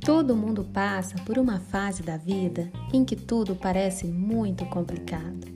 Todo 0.00 0.36
mundo 0.36 0.64
passa 0.64 1.14
por 1.24 1.38
uma 1.38 1.60
fase 1.60 2.02
da 2.02 2.16
vida 2.16 2.70
em 2.92 3.04
que 3.04 3.14
tudo 3.14 3.54
parece 3.54 4.06
muito 4.06 4.66
complicado. 4.66 5.46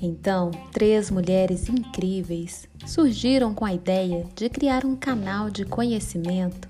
Então, 0.00 0.50
três 0.72 1.10
mulheres 1.10 1.68
incríveis 1.68 2.68
surgiram 2.86 3.54
com 3.54 3.64
a 3.64 3.72
ideia 3.72 4.26
de 4.34 4.48
criar 4.48 4.84
um 4.84 4.94
canal 4.94 5.50
de 5.50 5.64
conhecimento 5.64 6.68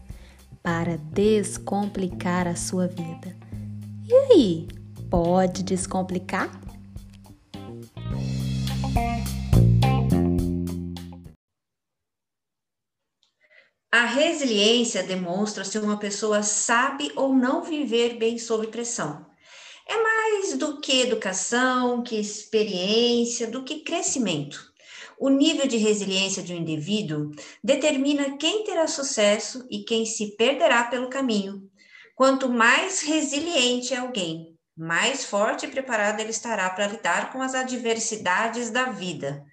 para 0.63 0.97
descomplicar 0.97 2.47
a 2.47 2.55
sua 2.55 2.87
vida. 2.87 3.37
E 4.07 4.15
aí, 4.15 4.69
pode 5.11 5.63
descomplicar? 5.63 6.64
Resiliência 14.25 15.03
demonstra 15.03 15.65
se 15.65 15.79
uma 15.79 15.99
pessoa 15.99 16.43
sabe 16.43 17.13
ou 17.15 17.35
não 17.35 17.63
viver 17.63 18.17
bem 18.17 18.39
sob 18.39 18.67
pressão. 18.69 19.27
É 19.87 20.03
mais 20.03 20.57
do 20.57 20.81
que 20.81 21.03
educação, 21.03 22.03
que 22.03 22.17
experiência, 22.17 23.47
do 23.47 23.63
que 23.63 23.81
crescimento. 23.81 24.73
O 25.19 25.29
nível 25.29 25.67
de 25.67 25.77
resiliência 25.77 26.43
de 26.43 26.55
um 26.55 26.57
indivíduo 26.57 27.33
determina 27.63 28.39
quem 28.39 28.65
terá 28.65 28.87
sucesso 28.87 29.67
e 29.71 29.85
quem 29.85 30.07
se 30.07 30.35
perderá 30.37 30.85
pelo 30.85 31.11
caminho. 31.11 31.71
Quanto 32.15 32.49
mais 32.49 33.03
resiliente 33.03 33.93
é 33.93 33.99
alguém, 33.99 34.57
mais 34.75 35.25
forte 35.25 35.67
e 35.67 35.71
preparado 35.71 36.21
ele 36.21 36.31
estará 36.31 36.71
para 36.71 36.87
lidar 36.87 37.31
com 37.31 37.43
as 37.43 37.55
adversidades 37.55 38.71
da 38.71 38.87
vida. 38.87 39.45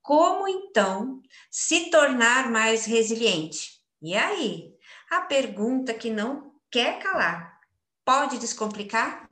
Como 0.00 0.46
então 0.46 1.20
se 1.50 1.90
tornar 1.90 2.48
mais 2.48 2.84
resiliente? 2.84 3.73
E 4.04 4.14
aí? 4.14 4.76
A 5.10 5.22
pergunta 5.22 5.94
que 5.94 6.10
não 6.10 6.52
quer 6.70 6.98
calar. 6.98 7.58
Pode 8.04 8.36
descomplicar? 8.36 9.30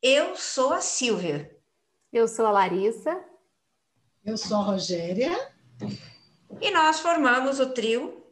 Eu 0.00 0.36
sou 0.36 0.72
a 0.72 0.80
Silvia. 0.80 1.50
Eu 2.12 2.28
sou 2.28 2.46
a 2.46 2.52
Larissa. 2.52 3.20
Eu 4.24 4.36
sou 4.36 4.58
a 4.58 4.62
Rogéria. 4.62 5.52
E 6.60 6.70
nós 6.70 7.00
formamos 7.00 7.58
o 7.58 7.70
trio 7.72 8.22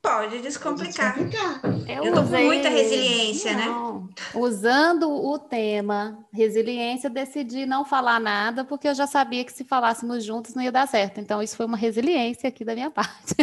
Pode 0.00 0.40
descomplicar. 0.40 1.14
Pode 1.14 1.28
descomplicar. 1.28 1.88
Eu, 1.88 2.04
Eu 2.04 2.14
tô 2.14 2.22
usei... 2.22 2.40
com 2.40 2.46
muita 2.46 2.68
resiliência, 2.68 3.54
né? 3.54 3.66
não. 3.66 4.02
né? 4.02 4.08
Usando 4.34 5.10
o 5.10 5.38
tema 5.38 6.24
resiliência, 6.32 7.10
decidi 7.10 7.66
não 7.66 7.84
falar 7.84 8.20
nada, 8.20 8.64
porque 8.64 8.88
eu 8.88 8.94
já 8.94 9.06
sabia 9.06 9.44
que 9.44 9.52
se 9.52 9.64
falássemos 9.64 10.24
juntos 10.24 10.54
não 10.54 10.62
ia 10.62 10.72
dar 10.72 10.86
certo. 10.86 11.20
Então, 11.20 11.42
isso 11.42 11.56
foi 11.56 11.66
uma 11.66 11.76
resiliência 11.76 12.48
aqui 12.48 12.64
da 12.64 12.74
minha 12.74 12.90
parte. 12.92 13.34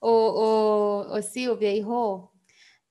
O, 0.00 1.16
o 1.16 1.22
Silvia 1.22 1.74
e 1.74 1.80
Rô, 1.80 2.28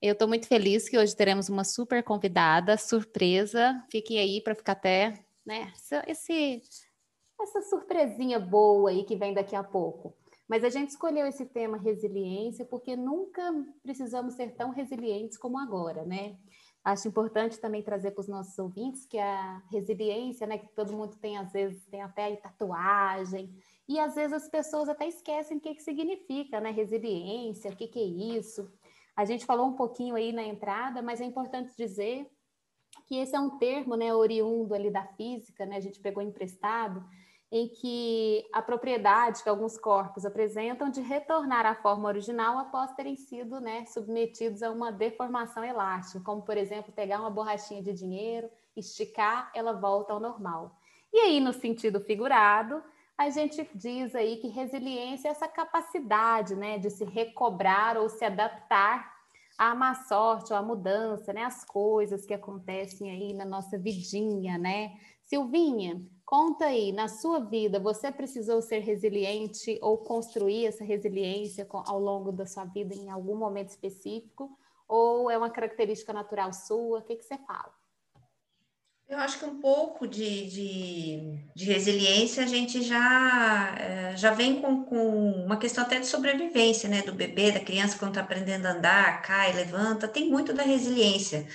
eu 0.01 0.13
estou 0.13 0.27
muito 0.27 0.47
feliz 0.47 0.87
que 0.87 0.97
hoje 0.97 1.15
teremos 1.15 1.49
uma 1.49 1.63
super 1.63 2.03
convidada, 2.03 2.77
surpresa. 2.77 3.83
Fiquem 3.89 4.19
aí 4.19 4.41
para 4.41 4.53
ficar 4.53 4.73
até, 4.73 5.25
né? 5.45 5.73
Esse, 6.07 6.61
essa 7.41 7.61
surpresinha 7.63 8.39
boa 8.39 8.89
aí 8.89 9.03
que 9.03 9.15
vem 9.15 9.33
daqui 9.33 9.55
a 9.55 9.63
pouco. 9.63 10.15
Mas 10.47 10.63
a 10.63 10.69
gente 10.69 10.89
escolheu 10.89 11.25
esse 11.25 11.45
tema 11.45 11.77
resiliência 11.77 12.65
porque 12.65 12.95
nunca 12.95 13.41
precisamos 13.81 14.35
ser 14.35 14.53
tão 14.55 14.69
resilientes 14.69 15.37
como 15.37 15.57
agora, 15.57 16.05
né? 16.05 16.37
Acho 16.83 17.07
importante 17.07 17.59
também 17.59 17.81
trazer 17.81 18.11
para 18.11 18.21
os 18.21 18.27
nossos 18.27 18.59
ouvintes 18.59 19.07
que 19.07 19.17
a 19.17 19.63
resiliência, 19.71 20.45
né, 20.45 20.59
que 20.59 20.67
todo 20.75 20.93
mundo 20.93 21.15
tem 21.15 21.35
às 21.35 21.51
vezes 21.51 21.83
tem 21.87 22.03
até 22.03 22.35
tatuagem 22.35 23.57
e 23.87 23.99
às 23.99 24.15
vezes 24.15 24.33
as 24.33 24.49
pessoas 24.49 24.89
até 24.89 25.07
esquecem 25.07 25.57
o 25.57 25.59
que 25.59 25.75
que 25.75 25.83
significa, 25.83 26.59
né, 26.59 26.71
resiliência, 26.71 27.71
o 27.71 27.75
que 27.75 27.87
que 27.87 27.99
é 27.99 28.37
isso. 28.37 28.71
A 29.15 29.25
gente 29.25 29.45
falou 29.45 29.67
um 29.67 29.75
pouquinho 29.75 30.15
aí 30.15 30.31
na 30.31 30.43
entrada, 30.43 31.01
mas 31.01 31.21
é 31.21 31.25
importante 31.25 31.73
dizer 31.77 32.29
que 33.07 33.15
esse 33.15 33.35
é 33.35 33.39
um 33.39 33.57
termo, 33.57 33.95
né, 33.95 34.13
oriundo 34.13 34.73
ali 34.73 34.89
da 34.89 35.05
física, 35.05 35.65
né, 35.65 35.77
a 35.77 35.81
gente 35.81 35.99
pegou 35.99 36.23
emprestado 36.23 37.05
em 37.51 37.69
que 37.69 38.43
a 38.51 38.61
propriedade 38.61 39.43
que 39.43 39.47
alguns 39.47 39.77
corpos 39.77 40.25
apresentam 40.25 40.89
de 40.89 40.99
retornar 40.99 41.65
à 41.65 41.75
forma 41.75 42.07
original 42.07 42.57
após 42.57 42.91
terem 42.93 43.15
sido 43.15 43.59
né, 43.61 43.85
submetidos 43.85 44.63
a 44.63 44.71
uma 44.71 44.91
deformação 44.91 45.63
elástica, 45.63 46.19
como, 46.23 46.41
por 46.41 46.57
exemplo, 46.57 46.91
pegar 46.91 47.19
uma 47.19 47.29
borrachinha 47.29 47.81
de 47.83 47.93
dinheiro, 47.93 48.49
esticar, 48.75 49.51
ela 49.53 49.73
volta 49.73 50.11
ao 50.11 50.19
normal. 50.19 50.75
E 51.13 51.19
aí, 51.19 51.39
no 51.39 51.53
sentido 51.53 52.01
figurado, 52.01 52.83
a 53.17 53.29
gente 53.29 53.67
diz 53.73 54.13
aí 54.15 54.37
que 54.37 54.47
resiliência 54.47 55.29
é 55.29 55.31
essa 55.31 55.47
capacidade 55.47 56.55
né, 56.55 56.77
de 56.77 56.89
se 56.89 57.03
recobrar 57.05 57.97
ou 57.97 58.09
se 58.09 58.25
adaptar 58.25 59.13
à 59.57 59.73
má 59.73 59.95
sorte 59.95 60.51
ou 60.51 60.59
à 60.59 60.61
mudança, 60.61 61.31
né, 61.31 61.43
as 61.43 61.63
coisas 61.63 62.25
que 62.25 62.33
acontecem 62.33 63.09
aí 63.09 63.33
na 63.33 63.45
nossa 63.45 63.77
vidinha, 63.77 64.57
né? 64.57 64.97
Silvinha, 65.23 66.05
Conta 66.25 66.65
aí, 66.65 66.91
na 66.91 67.07
sua 67.07 67.39
vida, 67.39 67.79
você 67.79 68.11
precisou 68.11 68.59
ser 68.59 68.79
resiliente 68.79 69.77
ou 69.79 69.95
construir 69.99 70.65
essa 70.65 70.83
resiliência 70.83 71.67
ao 71.69 71.99
longo 71.99 72.31
da 72.31 72.47
sua 72.47 72.65
vida 72.65 72.95
em 72.95 73.11
algum 73.11 73.35
momento 73.35 73.69
específico? 73.69 74.57
Ou 74.87 75.29
é 75.29 75.37
uma 75.37 75.51
característica 75.51 76.11
natural 76.11 76.51
sua? 76.51 76.97
O 76.97 77.01
que, 77.03 77.15
que 77.15 77.23
você 77.23 77.37
fala? 77.37 77.71
Eu 79.07 79.19
acho 79.19 79.37
que 79.37 79.45
um 79.45 79.59
pouco 79.59 80.07
de, 80.07 80.47
de, 80.49 81.39
de 81.55 81.65
resiliência 81.65 82.43
a 82.43 82.47
gente 82.47 82.81
já, 82.81 83.75
é, 83.77 84.17
já 84.17 84.31
vem 84.31 84.59
com, 84.59 84.83
com 84.83 85.45
uma 85.45 85.57
questão 85.57 85.83
até 85.83 85.99
de 85.99 86.07
sobrevivência, 86.07 86.89
né? 86.89 87.03
Do 87.03 87.13
bebê, 87.13 87.51
da 87.51 87.59
criança 87.59 87.97
quando 87.99 88.11
está 88.11 88.21
aprendendo 88.21 88.65
a 88.65 88.71
andar, 88.71 89.21
cai, 89.21 89.53
levanta, 89.53 90.07
tem 90.07 90.27
muito 90.27 90.53
da 90.53 90.63
resiliência. 90.63 91.47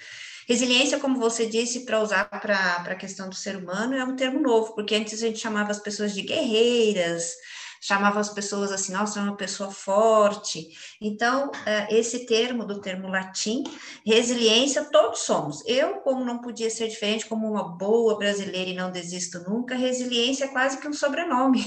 Resiliência, 0.49 0.99
como 1.01 1.19
você 1.19 1.47
disse, 1.47 1.85
para 1.85 2.01
usar 2.01 2.25
para 2.27 2.83
a 2.87 2.95
questão 2.95 3.29
do 3.29 3.35
ser 3.35 3.57
humano, 3.57 3.95
é 3.95 4.05
um 4.05 4.17
termo 4.17 4.41
novo, 4.41 4.75
porque 4.75 4.95
antes 4.95 5.15
a 5.15 5.27
gente 5.27 5.39
chamava 5.39 5.71
as 5.73 5.81
pessoas 5.81 6.15
de 6.15 6.23
guerreiras, 6.23 7.35
chamava 7.81 8.21
as 8.21 8.29
pessoas 8.29 8.71
assim, 8.71 8.93
nossa, 8.93 9.19
é 9.19 9.23
uma 9.23 9.37
pessoa 9.37 9.71
forte. 9.71 10.69
Então, 11.01 11.51
é, 11.65 11.99
esse 11.99 12.27
termo, 12.27 12.67
do 12.67 12.81
termo 12.81 13.09
latim, 13.09 13.65
resiliência, 14.05 14.85
todos 14.93 15.21
somos. 15.21 15.63
Eu, 15.67 15.95
como 16.01 16.25
não 16.25 16.41
podia 16.41 16.69
ser 16.69 16.89
diferente, 16.89 17.27
como 17.27 17.51
uma 17.51 17.77
boa 17.77 18.19
brasileira 18.19 18.71
e 18.71 18.75
não 18.75 18.93
desisto 18.93 19.41
nunca, 19.49 19.75
resiliência 19.75 20.45
é 20.45 20.49
quase 20.49 20.79
que 20.79 20.87
um 20.87 20.93
sobrenome 20.93 21.65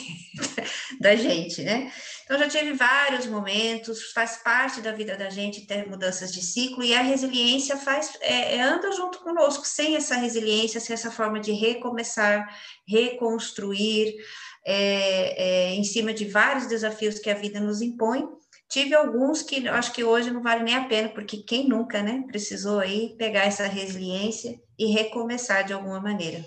da 1.01 1.15
gente, 1.15 1.63
né? 1.63 1.91
Então, 2.23 2.37
já 2.37 2.47
tive 2.47 2.73
vários 2.73 3.25
momentos, 3.25 4.11
faz 4.11 4.37
parte 4.37 4.81
da 4.81 4.91
vida 4.91 5.17
da 5.17 5.29
gente 5.29 5.65
ter 5.65 5.89
mudanças 5.89 6.31
de 6.31 6.41
ciclo, 6.41 6.83
e 6.83 6.93
a 6.93 7.01
resiliência 7.01 7.75
faz, 7.75 8.17
é, 8.21 8.57
é 8.57 8.61
anda 8.61 8.91
junto 8.91 9.19
conosco. 9.19 9.65
Sem 9.65 9.95
essa 9.95 10.15
resiliência, 10.15 10.79
sem 10.79 10.93
essa 10.93 11.11
forma 11.11 11.39
de 11.39 11.51
recomeçar, 11.51 12.47
reconstruir, 12.87 14.15
é, 14.65 15.43
é, 15.43 15.75
em 15.75 15.83
cima 15.83 16.13
de 16.13 16.25
vários 16.25 16.67
desafios 16.67 17.19
que 17.19 17.29
a 17.29 17.35
vida 17.35 17.59
nos 17.59 17.81
impõe. 17.81 18.27
Tive 18.69 18.95
alguns 18.95 19.41
que 19.41 19.67
acho 19.67 19.93
que 19.93 20.03
hoje 20.03 20.31
não 20.31 20.41
vale 20.41 20.63
nem 20.63 20.75
a 20.75 20.87
pena, 20.87 21.09
porque 21.09 21.37
quem 21.37 21.67
nunca, 21.67 22.01
né, 22.01 22.23
precisou 22.27 22.79
aí 22.79 23.15
pegar 23.17 23.45
essa 23.45 23.67
resiliência 23.67 24.59
e 24.79 24.87
recomeçar 24.87 25.63
de 25.63 25.73
alguma 25.73 25.99
maneira. 25.99 26.43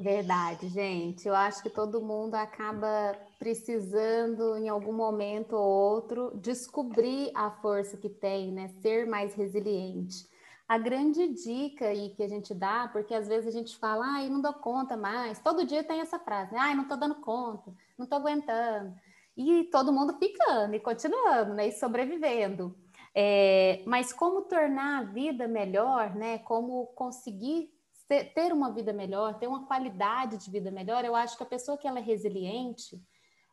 Verdade, 0.00 0.68
gente. 0.68 1.28
Eu 1.28 1.34
acho 1.34 1.62
que 1.62 1.68
todo 1.68 2.00
mundo 2.00 2.34
acaba 2.34 3.14
precisando, 3.38 4.56
em 4.56 4.66
algum 4.66 4.94
momento 4.94 5.52
ou 5.52 5.68
outro, 5.68 6.32
descobrir 6.36 7.30
a 7.34 7.50
força 7.50 7.98
que 7.98 8.08
tem, 8.08 8.50
né? 8.50 8.68
Ser 8.80 9.06
mais 9.06 9.34
resiliente. 9.34 10.26
A 10.70 10.78
grande 10.78 11.26
dica 11.26 11.86
aí 11.86 12.10
que 12.10 12.22
a 12.22 12.28
gente 12.28 12.54
dá, 12.54 12.86
porque 12.92 13.12
às 13.12 13.26
vezes 13.26 13.48
a 13.48 13.50
gente 13.50 13.76
fala, 13.76 14.06
ai, 14.06 14.28
não 14.28 14.40
dou 14.40 14.52
conta 14.52 14.96
mais. 14.96 15.40
Todo 15.40 15.66
dia 15.66 15.82
tem 15.82 15.98
essa 15.98 16.16
frase, 16.16 16.52
né? 16.52 16.60
ai, 16.60 16.76
não 16.76 16.86
tô 16.86 16.94
dando 16.94 17.16
conta, 17.16 17.74
não 17.98 18.06
tô 18.06 18.14
aguentando. 18.14 18.94
E 19.36 19.64
todo 19.64 19.92
mundo 19.92 20.16
ficando 20.16 20.72
e 20.72 20.78
continuando, 20.78 21.54
né? 21.54 21.66
E 21.66 21.72
sobrevivendo. 21.72 22.78
É, 23.12 23.82
mas 23.84 24.12
como 24.12 24.42
tornar 24.42 25.00
a 25.00 25.02
vida 25.02 25.48
melhor, 25.48 26.14
né? 26.14 26.38
Como 26.38 26.86
conseguir 26.94 27.68
ter 28.06 28.52
uma 28.52 28.72
vida 28.72 28.92
melhor, 28.92 29.40
ter 29.40 29.48
uma 29.48 29.66
qualidade 29.66 30.36
de 30.36 30.48
vida 30.52 30.70
melhor, 30.70 31.04
eu 31.04 31.16
acho 31.16 31.36
que 31.36 31.42
a 31.42 31.46
pessoa 31.46 31.76
que 31.76 31.88
ela 31.88 31.98
é 31.98 32.02
resiliente, 32.02 33.02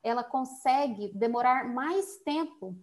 ela 0.04 0.24
consegue 0.24 1.12
demorar 1.16 1.68
mais 1.68 2.18
tempo, 2.18 2.78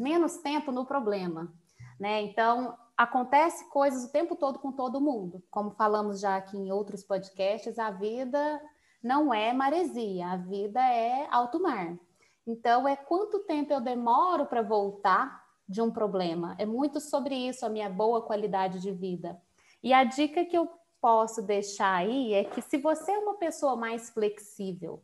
menos 0.00 0.38
tempo 0.38 0.72
no 0.72 0.86
problema, 0.86 1.52
né? 2.00 2.22
Então, 2.22 2.78
acontece 2.96 3.68
coisas 3.70 4.04
o 4.04 4.12
tempo 4.12 4.36
todo 4.36 4.58
com 4.58 4.72
todo 4.72 5.00
mundo. 5.00 5.42
Como 5.50 5.70
falamos 5.70 6.20
já 6.20 6.36
aqui 6.36 6.56
em 6.56 6.72
outros 6.72 7.02
podcasts, 7.02 7.78
a 7.78 7.90
vida 7.90 8.60
não 9.02 9.34
é 9.34 9.52
maresia, 9.52 10.28
a 10.28 10.36
vida 10.36 10.80
é 10.80 11.26
alto 11.30 11.60
mar. 11.60 11.98
Então, 12.46 12.86
é 12.86 12.94
quanto 12.94 13.40
tempo 13.40 13.72
eu 13.72 13.80
demoro 13.80 14.46
para 14.46 14.62
voltar 14.62 15.44
de 15.68 15.80
um 15.80 15.90
problema. 15.90 16.54
É 16.58 16.66
muito 16.66 17.00
sobre 17.00 17.34
isso 17.34 17.64
a 17.64 17.70
minha 17.70 17.88
boa 17.88 18.22
qualidade 18.22 18.80
de 18.80 18.92
vida. 18.92 19.40
E 19.82 19.92
a 19.92 20.04
dica 20.04 20.44
que 20.44 20.56
eu 20.56 20.68
posso 21.00 21.42
deixar 21.42 21.96
aí 21.96 22.32
é 22.32 22.44
que 22.44 22.62
se 22.62 22.78
você 22.78 23.12
é 23.12 23.18
uma 23.18 23.34
pessoa 23.34 23.76
mais 23.76 24.10
flexível, 24.10 25.02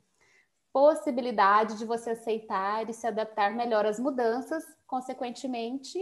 possibilidade 0.72 1.76
de 1.76 1.84
você 1.84 2.10
aceitar 2.10 2.88
e 2.88 2.92
se 2.92 3.06
adaptar 3.06 3.54
melhor 3.54 3.84
às 3.84 3.98
mudanças, 3.98 4.64
consequentemente, 4.86 5.98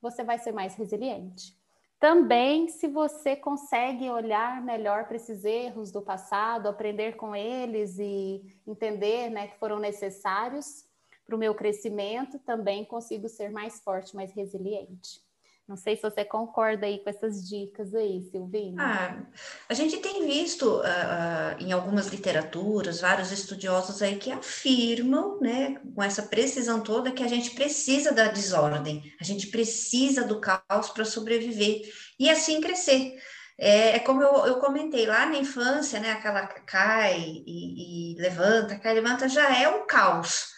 você 0.00 0.22
vai 0.24 0.38
ser 0.38 0.52
mais 0.52 0.74
resiliente. 0.74 1.56
Também, 1.98 2.68
se 2.68 2.86
você 2.86 3.34
consegue 3.34 4.08
olhar 4.08 4.62
melhor 4.62 5.06
para 5.06 5.16
esses 5.16 5.44
erros 5.44 5.90
do 5.90 6.00
passado, 6.00 6.68
aprender 6.68 7.16
com 7.16 7.34
eles 7.34 7.98
e 7.98 8.40
entender 8.66 9.30
né, 9.30 9.48
que 9.48 9.58
foram 9.58 9.80
necessários 9.80 10.86
para 11.26 11.34
o 11.34 11.38
meu 11.38 11.54
crescimento, 11.54 12.38
também 12.38 12.84
consigo 12.84 13.28
ser 13.28 13.50
mais 13.50 13.80
forte, 13.80 14.14
mais 14.14 14.32
resiliente. 14.32 15.20
Não 15.68 15.76
sei 15.76 15.96
se 15.96 16.02
você 16.02 16.24
concorda 16.24 16.86
aí 16.86 16.98
com 17.00 17.10
essas 17.10 17.46
dicas 17.46 17.94
aí, 17.94 18.22
Silvina. 18.30 18.82
Ah, 18.82 19.22
a 19.68 19.74
gente 19.74 19.98
tem 19.98 20.26
visto 20.26 20.62
uh, 20.62 20.80
uh, 20.80 21.60
em 21.62 21.72
algumas 21.72 22.06
literaturas, 22.06 23.02
vários 23.02 23.30
estudiosos 23.30 24.00
aí 24.00 24.16
que 24.16 24.32
afirmam, 24.32 25.38
né, 25.42 25.78
com 25.94 26.02
essa 26.02 26.22
precisão 26.22 26.80
toda, 26.80 27.12
que 27.12 27.22
a 27.22 27.28
gente 27.28 27.50
precisa 27.50 28.12
da 28.12 28.28
desordem, 28.28 29.12
a 29.20 29.24
gente 29.24 29.48
precisa 29.48 30.24
do 30.24 30.40
caos 30.40 30.88
para 30.88 31.04
sobreviver 31.04 31.82
e 32.18 32.30
assim 32.30 32.62
crescer. 32.62 33.18
É, 33.58 33.96
é 33.96 33.98
como 33.98 34.22
eu, 34.22 34.46
eu, 34.46 34.56
comentei 34.60 35.04
lá 35.04 35.26
na 35.26 35.36
infância, 35.36 36.00
né, 36.00 36.12
aquela 36.12 36.46
cai 36.46 37.20
e, 37.20 38.14
e 38.14 38.16
levanta, 38.18 38.78
cai, 38.78 38.94
levanta, 38.94 39.28
já 39.28 39.54
é 39.54 39.68
um 39.68 39.86
caos 39.86 40.56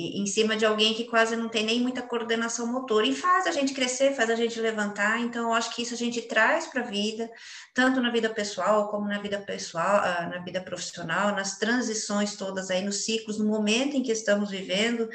em 0.00 0.26
cima 0.26 0.56
de 0.56 0.64
alguém 0.64 0.94
que 0.94 1.04
quase 1.04 1.36
não 1.36 1.48
tem 1.48 1.64
nem 1.64 1.80
muita 1.80 2.02
coordenação 2.02 2.66
motora 2.66 3.06
e 3.06 3.14
faz 3.14 3.46
a 3.46 3.50
gente 3.50 3.74
crescer, 3.74 4.14
faz 4.14 4.30
a 4.30 4.34
gente 4.34 4.60
levantar. 4.60 5.20
Então, 5.20 5.48
eu 5.48 5.52
acho 5.54 5.74
que 5.74 5.82
isso 5.82 5.94
a 5.94 5.96
gente 5.96 6.22
traz 6.22 6.66
para 6.66 6.82
a 6.82 6.86
vida, 6.86 7.30
tanto 7.74 8.00
na 8.00 8.10
vida 8.10 8.28
pessoal 8.28 8.88
como 8.88 9.06
na 9.06 9.18
vida 9.18 9.38
pessoal, 9.38 10.00
ah, 10.02 10.28
na 10.30 10.38
vida 10.38 10.60
profissional, 10.60 11.34
nas 11.34 11.58
transições 11.58 12.36
todas 12.36 12.70
aí, 12.70 12.82
nos 12.82 13.04
ciclos, 13.04 13.38
no 13.38 13.46
momento 13.46 13.96
em 13.96 14.02
que 14.02 14.12
estamos 14.12 14.50
vivendo. 14.50 15.08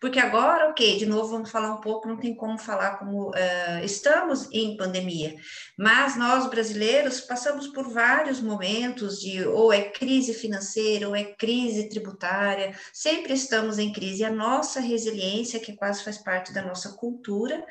Porque 0.00 0.18
agora, 0.18 0.68
ok, 0.70 0.98
de 0.98 1.06
novo 1.06 1.28
vamos 1.28 1.50
falar 1.50 1.72
um 1.72 1.80
pouco, 1.80 2.08
não 2.08 2.16
tem 2.16 2.34
como 2.34 2.58
falar 2.58 2.98
como 2.98 3.30
uh, 3.30 3.84
estamos 3.84 4.48
em 4.50 4.76
pandemia, 4.76 5.36
mas 5.82 6.16
nós 6.16 6.48
brasileiros 6.48 7.20
passamos 7.20 7.66
por 7.66 7.92
vários 7.92 8.40
momentos 8.40 9.20
de 9.20 9.44
ou 9.44 9.72
é 9.72 9.82
crise 9.82 10.32
financeira 10.32 11.08
ou 11.08 11.16
é 11.16 11.24
crise 11.24 11.88
tributária, 11.88 12.72
sempre 12.92 13.32
estamos 13.32 13.80
em 13.80 13.92
crise. 13.92 14.22
A 14.22 14.30
nossa 14.30 14.78
resiliência, 14.78 15.58
que 15.58 15.74
quase 15.74 16.04
faz 16.04 16.18
parte 16.18 16.52
da 16.52 16.62
nossa 16.62 16.90
cultura, 16.90 17.66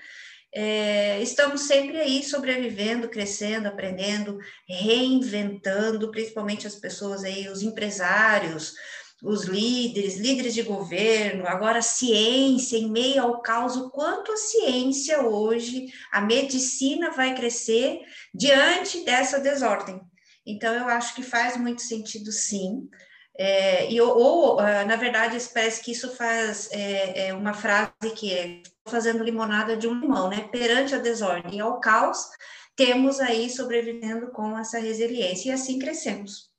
é, 0.54 1.22
estamos 1.22 1.62
sempre 1.62 2.02
aí 2.02 2.22
sobrevivendo, 2.22 3.08
crescendo, 3.08 3.70
aprendendo, 3.70 4.38
reinventando, 4.68 6.12
principalmente 6.12 6.68
as 6.68 6.76
pessoas 6.76 7.24
aí, 7.24 7.48
os 7.48 7.62
empresários, 7.62 8.74
os 9.22 9.44
líderes, 9.44 10.18
líderes 10.18 10.54
de 10.54 10.64
governo, 10.64 11.46
agora 11.46 11.82
ciência, 11.82 12.78
em 12.78 12.90
meio 12.90 13.22
ao 13.22 13.42
caos, 13.42 13.76
o 13.76 13.90
quanto 13.92 14.32
a 14.32 14.38
ciência 14.38 15.22
hoje, 15.22 15.88
a 16.12 16.22
medicina 16.22 17.12
vai 17.12 17.36
crescer 17.36 18.00
diante 18.34 19.06
dessa 19.06 19.40
desordem. 19.40 20.02
Então, 20.46 20.74
eu 20.74 20.86
acho 20.88 21.14
que 21.14 21.22
faz 21.22 21.56
muito 21.56 21.84
sentido, 21.84 22.32
sim. 22.32 22.90
É, 23.38 23.92
e, 23.92 24.02
ou, 24.02 24.60
ah, 24.60 24.86
na 24.86 24.96
verdade, 24.96 25.38
parece 25.54 25.84
que 25.84 25.92
isso 25.92 26.16
faz 26.16 26.70
é, 26.72 27.28
é 27.28 27.34
uma 27.34 27.54
frase 27.54 27.92
que 28.16 28.34
é 28.34 28.62
fazendo 28.88 29.24
limonada 29.24 29.78
de 29.78 29.88
um 29.88 30.00
limão, 30.00 30.30
né? 30.30 30.50
Perante 30.52 30.96
a 30.96 30.98
desordem 30.98 31.58
e 31.58 31.62
ao 31.62 31.80
caos, 31.80 32.28
temos 32.76 33.20
aí 33.20 33.50
sobrevivendo 33.50 34.32
com 34.32 34.58
essa 34.58 34.80
resiliência 34.80 35.50
e 35.50 35.54
assim 35.54 35.80
crescemos. 35.80 36.51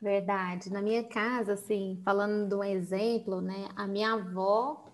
Verdade. 0.00 0.70
Na 0.70 0.82
minha 0.82 1.02
casa, 1.04 1.54
assim, 1.54 2.00
falando 2.04 2.48
de 2.48 2.54
um 2.54 2.62
exemplo, 2.64 3.40
né? 3.40 3.68
A 3.76 3.86
minha 3.86 4.12
avó 4.12 4.84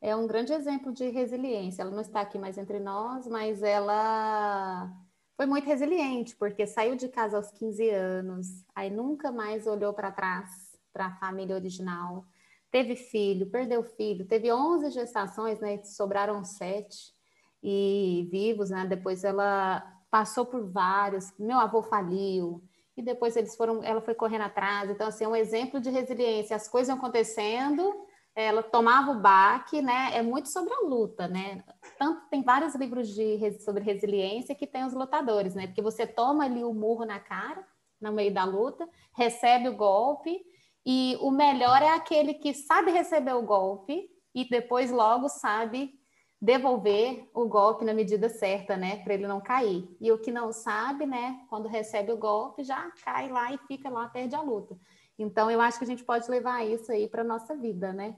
é 0.00 0.14
um 0.16 0.26
grande 0.26 0.52
exemplo 0.52 0.92
de 0.92 1.08
resiliência. 1.08 1.82
Ela 1.82 1.90
não 1.92 2.00
está 2.00 2.20
aqui 2.20 2.38
mais 2.38 2.58
entre 2.58 2.80
nós, 2.80 3.26
mas 3.28 3.62
ela 3.62 4.90
foi 5.36 5.46
muito 5.46 5.64
resiliente, 5.66 6.34
porque 6.36 6.66
saiu 6.66 6.96
de 6.96 7.08
casa 7.08 7.36
aos 7.36 7.50
15 7.52 7.88
anos, 7.90 8.64
aí 8.74 8.90
nunca 8.90 9.30
mais 9.30 9.66
olhou 9.68 9.92
para 9.94 10.10
trás, 10.10 10.50
para 10.92 11.06
a 11.06 11.16
família 11.18 11.54
original. 11.54 12.26
Teve 12.70 12.96
filho, 12.96 13.48
perdeu 13.50 13.82
filho, 13.84 14.26
teve 14.26 14.52
11 14.52 14.90
gestações, 14.90 15.60
né? 15.60 15.82
Sobraram 15.84 16.42
sete 16.44 17.14
e 17.62 18.28
vivos, 18.30 18.70
né? 18.70 18.86
Depois 18.86 19.22
ela 19.24 19.80
passou 20.10 20.44
por 20.46 20.68
vários. 20.70 21.32
Meu 21.38 21.58
avô 21.58 21.82
faliu, 21.82 22.62
e 22.98 23.02
depois 23.02 23.36
eles 23.36 23.54
foram, 23.54 23.82
ela 23.84 24.00
foi 24.00 24.14
correndo 24.14 24.42
atrás. 24.42 24.90
Então, 24.90 25.06
assim, 25.06 25.24
é 25.24 25.28
um 25.28 25.36
exemplo 25.36 25.80
de 25.80 25.88
resiliência. 25.88 26.56
As 26.56 26.66
coisas 26.66 26.94
acontecendo, 26.94 27.94
ela 28.34 28.60
tomava 28.60 29.12
o 29.12 29.20
baque, 29.20 29.80
né? 29.80 30.10
É 30.14 30.20
muito 30.20 30.48
sobre 30.48 30.74
a 30.74 30.80
luta, 30.80 31.28
né? 31.28 31.62
Tanto 31.96 32.28
tem 32.28 32.42
vários 32.42 32.74
livros 32.74 33.08
de, 33.14 33.60
sobre 33.60 33.84
resiliência 33.84 34.54
que 34.54 34.66
tem 34.66 34.84
os 34.84 34.92
lutadores, 34.92 35.54
né? 35.54 35.68
Porque 35.68 35.80
você 35.80 36.06
toma 36.08 36.44
ali 36.44 36.64
o 36.64 36.74
murro 36.74 37.04
na 37.04 37.20
cara, 37.20 37.64
no 38.00 38.12
meio 38.12 38.34
da 38.34 38.44
luta, 38.44 38.88
recebe 39.16 39.68
o 39.68 39.76
golpe, 39.76 40.44
e 40.84 41.16
o 41.20 41.30
melhor 41.30 41.80
é 41.82 41.90
aquele 41.90 42.34
que 42.34 42.52
sabe 42.52 42.90
receber 42.90 43.34
o 43.34 43.42
golpe 43.42 44.08
e 44.34 44.48
depois 44.48 44.90
logo 44.90 45.28
sabe 45.28 45.97
devolver 46.40 47.28
o 47.34 47.46
golpe 47.48 47.84
na 47.84 47.92
medida 47.92 48.28
certa, 48.28 48.76
né, 48.76 49.02
para 49.02 49.14
ele 49.14 49.26
não 49.26 49.40
cair. 49.40 49.88
E 50.00 50.12
o 50.12 50.18
que 50.18 50.30
não 50.30 50.52
sabe, 50.52 51.04
né, 51.04 51.40
quando 51.50 51.68
recebe 51.68 52.12
o 52.12 52.16
golpe, 52.16 52.62
já 52.62 52.90
cai 53.04 53.28
lá 53.28 53.52
e 53.52 53.58
fica 53.66 53.88
lá, 53.88 54.08
perde 54.08 54.34
a 54.34 54.40
luta. 54.40 54.76
Então, 55.18 55.50
eu 55.50 55.60
acho 55.60 55.78
que 55.78 55.84
a 55.84 55.88
gente 55.88 56.04
pode 56.04 56.30
levar 56.30 56.64
isso 56.64 56.92
aí 56.92 57.08
para 57.08 57.24
nossa 57.24 57.56
vida, 57.56 57.92
né? 57.92 58.14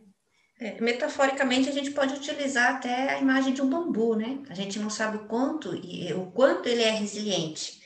É, 0.61 0.79
metaforicamente, 0.79 1.71
a 1.71 1.73
gente 1.73 1.91
pode 1.93 2.15
utilizar 2.15 2.77
até 2.77 3.15
a 3.15 3.19
imagem 3.19 3.55
de 3.55 3.63
um 3.63 3.71
bambu, 3.71 4.15
né? 4.15 4.43
A 4.51 4.55
gente 4.55 4.79
não 4.79 4.91
sabe 4.91 5.17
o 5.17 5.27
quanto 5.27 5.75
e 5.75 6.13
o 6.13 6.31
quanto 6.31 6.69
ele 6.69 6.83
é 6.83 6.91
resiliente. 6.91 7.80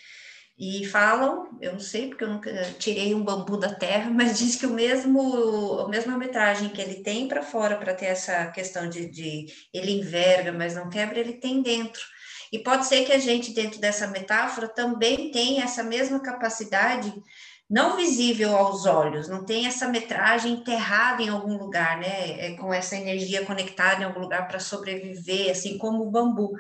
E 0.56 0.86
falam, 0.86 1.58
eu 1.60 1.72
não 1.72 1.80
sei 1.80 2.08
porque 2.08 2.22
eu 2.22 2.28
nunca 2.28 2.52
tirei 2.78 3.12
um 3.12 3.24
bambu 3.24 3.56
da 3.56 3.74
terra, 3.74 4.08
mas 4.14 4.38
diz 4.38 4.56
que 4.56 4.66
o 4.66 4.72
mesmo, 4.72 5.80
a 5.80 5.88
mesma 5.88 6.16
metragem 6.16 6.68
que 6.68 6.80
ele 6.80 7.02
tem 7.02 7.26
para 7.26 7.42
fora 7.42 7.76
para 7.76 7.94
ter 7.94 8.06
essa 8.06 8.46
questão 8.46 8.88
de, 8.88 9.10
de 9.10 9.46
ele 9.72 9.92
enverga, 9.92 10.52
mas 10.52 10.74
não 10.74 10.88
quebra, 10.88 11.18
ele 11.18 11.34
tem 11.34 11.62
dentro. 11.62 12.02
E 12.52 12.58
pode 12.60 12.86
ser 12.86 13.04
que 13.04 13.12
a 13.12 13.18
gente, 13.18 13.52
dentro 13.52 13.80
dessa 13.80 14.06
metáfora, 14.06 14.68
também 14.68 15.32
tenha 15.32 15.64
essa 15.64 15.82
mesma 15.82 16.20
capacidade 16.20 17.12
não 17.68 17.96
visível 17.96 18.56
aos 18.56 18.84
olhos, 18.84 19.28
não 19.28 19.44
tem 19.44 19.66
essa 19.66 19.88
metragem 19.88 20.52
enterrada 20.52 21.22
em 21.22 21.28
algum 21.28 21.56
lugar, 21.56 21.98
né? 21.98 22.38
É, 22.38 22.56
com 22.56 22.72
essa 22.72 22.94
energia 22.94 23.44
conectada 23.44 24.02
em 24.02 24.04
algum 24.04 24.20
lugar 24.20 24.46
para 24.46 24.60
sobreviver, 24.60 25.50
assim 25.50 25.78
como 25.78 26.04
o 26.04 26.10
bambu. 26.10 26.52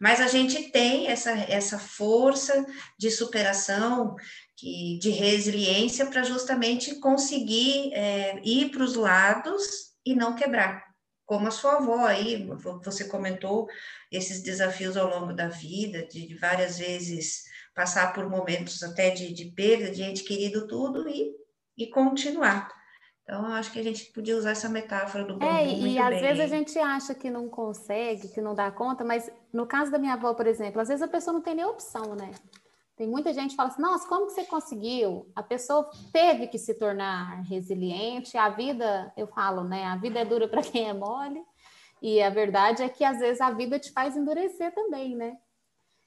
Mas 0.00 0.20
a 0.20 0.28
gente 0.28 0.70
tem 0.70 1.08
essa, 1.08 1.30
essa 1.30 1.78
força 1.78 2.64
de 2.96 3.10
superação, 3.10 4.14
que, 4.56 4.98
de 4.98 5.10
resiliência, 5.10 6.06
para 6.06 6.22
justamente 6.22 6.96
conseguir 6.96 7.92
é, 7.92 8.40
ir 8.44 8.70
para 8.70 8.82
os 8.82 8.94
lados 8.94 9.92
e 10.04 10.14
não 10.14 10.34
quebrar. 10.34 10.84
Como 11.24 11.46
a 11.46 11.50
sua 11.50 11.76
avó 11.76 12.06
aí, 12.06 12.48
você 12.82 13.04
comentou 13.04 13.68
esses 14.10 14.42
desafios 14.42 14.96
ao 14.96 15.08
longo 15.08 15.32
da 15.32 15.48
vida, 15.48 16.06
de, 16.06 16.34
várias 16.36 16.78
vezes 16.78 17.44
passar 17.74 18.12
por 18.12 18.28
momentos 18.28 18.82
até 18.82 19.10
de, 19.10 19.32
de 19.32 19.46
perda 19.52 19.90
de 19.90 20.02
ente 20.02 20.24
querido, 20.24 20.66
tudo, 20.66 21.08
e, 21.08 21.32
e 21.76 21.86
continuar. 21.88 22.68
Então, 23.28 23.44
acho 23.44 23.70
que 23.70 23.78
a 23.78 23.82
gente 23.82 24.06
podia 24.06 24.38
usar 24.38 24.52
essa 24.52 24.70
metáfora 24.70 25.22
do 25.22 25.34
bambu 25.34 25.44
É, 25.44 25.66
e 25.66 25.98
às 25.98 26.08
bem. 26.08 26.20
vezes 26.22 26.40
a 26.40 26.46
gente 26.46 26.78
acha 26.78 27.14
que 27.14 27.28
não 27.28 27.46
consegue, 27.46 28.28
que 28.28 28.40
não 28.40 28.54
dá 28.54 28.70
conta, 28.70 29.04
mas 29.04 29.30
no 29.52 29.66
caso 29.66 29.92
da 29.92 29.98
minha 29.98 30.14
avó, 30.14 30.32
por 30.32 30.46
exemplo, 30.46 30.80
às 30.80 30.88
vezes 30.88 31.02
a 31.02 31.08
pessoa 31.08 31.34
não 31.34 31.42
tem 31.42 31.54
nem 31.54 31.66
opção, 31.66 32.14
né? 32.14 32.30
Tem 32.96 33.06
muita 33.06 33.34
gente 33.34 33.50
que 33.50 33.56
fala 33.56 33.68
assim, 33.68 33.82
nossa, 33.82 34.08
como 34.08 34.26
que 34.26 34.32
você 34.32 34.44
conseguiu? 34.44 35.30
A 35.36 35.42
pessoa 35.42 35.90
teve 36.10 36.46
que 36.46 36.58
se 36.58 36.72
tornar 36.72 37.42
resiliente, 37.42 38.38
a 38.38 38.48
vida, 38.48 39.12
eu 39.14 39.26
falo, 39.26 39.62
né? 39.62 39.84
A 39.84 39.96
vida 39.96 40.20
é 40.20 40.24
dura 40.24 40.48
para 40.48 40.62
quem 40.62 40.88
é 40.88 40.94
mole, 40.94 41.42
e 42.00 42.22
a 42.22 42.30
verdade 42.30 42.82
é 42.82 42.88
que 42.88 43.04
às 43.04 43.18
vezes 43.18 43.42
a 43.42 43.50
vida 43.50 43.78
te 43.78 43.92
faz 43.92 44.16
endurecer 44.16 44.74
também, 44.74 45.14
né? 45.14 45.36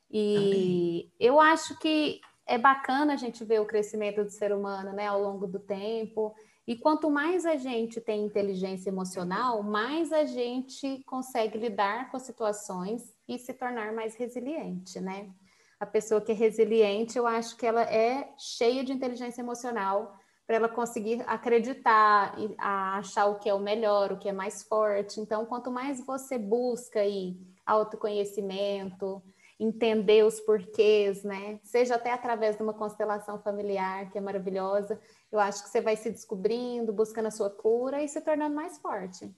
E 0.09 0.33
também. 0.33 1.13
eu 1.19 1.39
acho 1.39 1.77
que 1.77 2.19
é 2.47 2.57
bacana 2.57 3.13
a 3.13 3.15
gente 3.15 3.45
ver 3.45 3.61
o 3.61 3.67
crescimento 3.67 4.23
do 4.23 4.31
ser 4.31 4.51
humano, 4.51 4.91
né, 4.91 5.05
ao 5.05 5.21
longo 5.21 5.45
do 5.45 5.59
tempo, 5.59 6.33
e 6.71 6.77
quanto 6.77 7.11
mais 7.11 7.45
a 7.45 7.57
gente 7.57 7.99
tem 7.99 8.23
inteligência 8.23 8.89
emocional, 8.89 9.61
mais 9.61 10.13
a 10.13 10.23
gente 10.23 11.03
consegue 11.05 11.57
lidar 11.57 12.09
com 12.09 12.15
as 12.15 12.23
situações 12.23 13.13
e 13.27 13.37
se 13.37 13.53
tornar 13.53 13.91
mais 13.91 14.15
resiliente, 14.15 14.97
né? 15.01 15.29
A 15.77 15.85
pessoa 15.85 16.21
que 16.21 16.31
é 16.31 16.33
resiliente, 16.33 17.17
eu 17.17 17.27
acho 17.27 17.57
que 17.57 17.65
ela 17.65 17.81
é 17.81 18.33
cheia 18.37 18.85
de 18.85 18.93
inteligência 18.93 19.41
emocional 19.41 20.17
para 20.47 20.55
ela 20.55 20.69
conseguir 20.69 21.21
acreditar 21.27 22.39
e 22.39 22.55
achar 22.57 23.25
o 23.25 23.37
que 23.37 23.49
é 23.49 23.53
o 23.53 23.59
melhor, 23.59 24.13
o 24.13 24.17
que 24.17 24.29
é 24.29 24.31
mais 24.31 24.63
forte. 24.63 25.19
Então, 25.19 25.45
quanto 25.45 25.69
mais 25.69 25.99
você 26.05 26.37
busca 26.37 27.01
aí 27.01 27.37
autoconhecimento, 27.65 29.21
entender 29.59 30.23
os 30.23 30.39
porquês, 30.39 31.21
né? 31.23 31.59
Seja 31.63 31.95
até 31.95 32.13
através 32.13 32.55
de 32.55 32.63
uma 32.63 32.73
constelação 32.73 33.39
familiar, 33.41 34.09
que 34.09 34.17
é 34.17 34.21
maravilhosa, 34.21 34.97
eu 35.31 35.39
acho 35.39 35.63
que 35.63 35.69
você 35.69 35.81
vai 35.81 35.95
se 35.95 36.09
descobrindo, 36.09 36.91
buscando 36.91 37.27
a 37.27 37.31
sua 37.31 37.50
cura 37.50 38.03
e 38.03 38.07
se 38.07 38.19
tornando 38.21 38.55
mais 38.55 38.77
forte. 38.77 39.33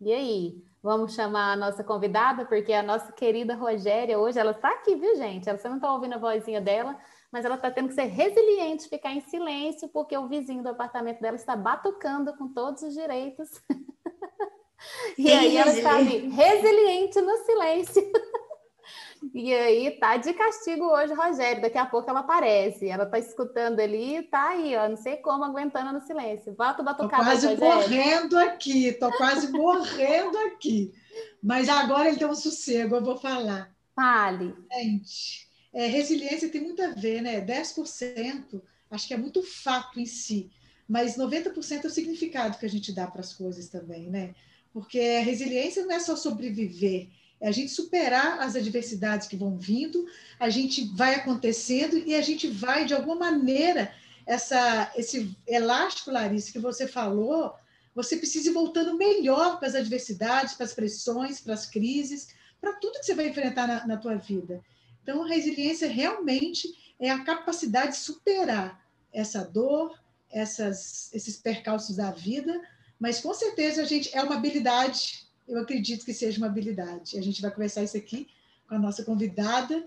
E 0.00 0.12
aí, 0.12 0.64
vamos 0.82 1.14
chamar 1.14 1.52
a 1.52 1.56
nossa 1.56 1.84
convidada, 1.84 2.46
porque 2.46 2.72
a 2.72 2.82
nossa 2.82 3.12
querida 3.12 3.54
Rogéria 3.54 4.18
hoje, 4.18 4.38
ela 4.38 4.52
está 4.52 4.70
aqui, 4.70 4.96
viu, 4.96 5.14
gente? 5.16 5.44
Você 5.50 5.68
não 5.68 5.76
está 5.76 5.92
ouvindo 5.92 6.14
a 6.14 6.18
vozinha 6.18 6.58
dela, 6.58 6.96
mas 7.30 7.44
ela 7.44 7.56
está 7.56 7.70
tendo 7.70 7.88
que 7.88 7.94
ser 7.94 8.06
resiliente, 8.06 8.88
ficar 8.88 9.12
em 9.12 9.20
silêncio, 9.20 9.90
porque 9.90 10.16
o 10.16 10.26
vizinho 10.26 10.62
do 10.62 10.70
apartamento 10.70 11.20
dela 11.20 11.36
está 11.36 11.54
batucando 11.54 12.34
com 12.38 12.48
todos 12.48 12.82
os 12.82 12.94
direitos. 12.94 13.50
e 15.18 15.30
aí 15.30 15.54
ela 15.58 15.70
está 15.70 15.96
ali, 15.96 16.28
resiliente 16.30 17.20
no 17.20 17.36
silêncio. 17.44 18.02
E 19.32 19.52
aí 19.54 19.92
tá 19.92 20.16
de 20.16 20.32
castigo 20.32 20.84
hoje, 20.86 21.14
Rogério. 21.14 21.62
Daqui 21.62 21.78
a 21.78 21.86
pouco 21.86 22.10
ela 22.10 22.20
aparece. 22.20 22.88
Ela 22.88 23.06
tá 23.06 23.18
escutando 23.18 23.80
ali, 23.80 24.22
tá 24.24 24.50
aí, 24.50 24.76
ó. 24.76 24.88
Não 24.88 24.96
sei 24.96 25.16
como, 25.18 25.44
aguentando 25.44 25.92
no 25.92 26.00
silêncio. 26.00 26.54
Volta 26.54 26.82
o 26.82 26.84
batucado. 26.84 27.22
Tô 27.22 27.30
quase 27.30 27.56
morrendo 27.56 28.38
aqui, 28.38 28.92
tô 28.92 29.10
quase 29.12 29.52
morrendo 29.52 30.36
aqui. 30.38 30.92
Mas 31.42 31.68
agora 31.68 32.08
ele 32.08 32.18
deu 32.18 32.28
um 32.28 32.34
sossego, 32.34 32.96
eu 32.96 33.04
vou 33.04 33.16
falar. 33.16 33.70
Fale. 33.94 34.54
Gente, 34.72 35.48
é, 35.72 35.86
resiliência 35.86 36.48
tem 36.48 36.60
muito 36.60 36.82
a 36.82 36.88
ver, 36.88 37.22
né? 37.22 37.40
10% 37.40 38.60
acho 38.90 39.06
que 39.06 39.14
é 39.14 39.16
muito 39.16 39.42
fato 39.42 40.00
em 40.00 40.06
si, 40.06 40.50
mas 40.88 41.16
90% 41.16 41.84
é 41.84 41.86
o 41.86 41.90
significado 41.90 42.58
que 42.58 42.66
a 42.66 42.68
gente 42.68 42.92
dá 42.92 43.06
para 43.06 43.20
as 43.20 43.32
coisas 43.32 43.68
também, 43.68 44.10
né? 44.10 44.34
Porque 44.72 44.98
a 44.98 45.22
resiliência 45.22 45.84
não 45.84 45.94
é 45.94 46.00
só 46.00 46.16
sobreviver, 46.16 47.08
é 47.40 47.48
a 47.48 47.52
gente 47.52 47.72
superar 47.72 48.40
as 48.40 48.54
adversidades 48.54 49.26
que 49.26 49.36
vão 49.36 49.56
vindo, 49.56 50.06
a 50.38 50.50
gente 50.50 50.84
vai 50.94 51.14
acontecendo 51.14 51.96
e 51.96 52.14
a 52.14 52.20
gente 52.20 52.46
vai, 52.48 52.84
de 52.84 52.94
alguma 52.94 53.16
maneira, 53.16 53.92
essa, 54.26 54.92
esse 54.94 55.36
elástico, 55.46 56.10
Larissa, 56.10 56.52
que 56.52 56.58
você 56.58 56.86
falou, 56.86 57.54
você 57.94 58.16
precisa 58.16 58.50
ir 58.50 58.52
voltando 58.52 58.96
melhor 58.96 59.58
para 59.58 59.68
as 59.68 59.74
adversidades, 59.74 60.54
para 60.54 60.66
as 60.66 60.74
pressões, 60.74 61.40
para 61.40 61.54
as 61.54 61.66
crises, 61.66 62.28
para 62.60 62.74
tudo 62.74 63.00
que 63.00 63.06
você 63.06 63.14
vai 63.14 63.28
enfrentar 63.28 63.66
na, 63.66 63.86
na 63.86 63.96
tua 63.96 64.16
vida. 64.16 64.62
Então, 65.02 65.24
a 65.24 65.28
resiliência 65.28 65.88
realmente 65.88 66.68
é 67.00 67.10
a 67.10 67.24
capacidade 67.24 67.92
de 67.92 67.98
superar 67.98 68.84
essa 69.12 69.42
dor, 69.42 69.98
essas, 70.30 71.12
esses 71.12 71.36
percalços 71.38 71.96
da 71.96 72.10
vida, 72.10 72.60
mas 72.98 73.20
com 73.20 73.32
certeza 73.32 73.82
a 73.82 73.86
gente 73.86 74.14
é 74.16 74.22
uma 74.22 74.36
habilidade, 74.36 75.26
eu 75.50 75.60
acredito 75.60 76.04
que 76.04 76.14
seja 76.14 76.38
uma 76.38 76.46
habilidade. 76.46 77.18
A 77.18 77.22
gente 77.22 77.42
vai 77.42 77.50
conversar 77.50 77.82
isso 77.82 77.96
aqui 77.96 78.28
com 78.68 78.76
a 78.76 78.78
nossa 78.78 79.04
convidada, 79.04 79.84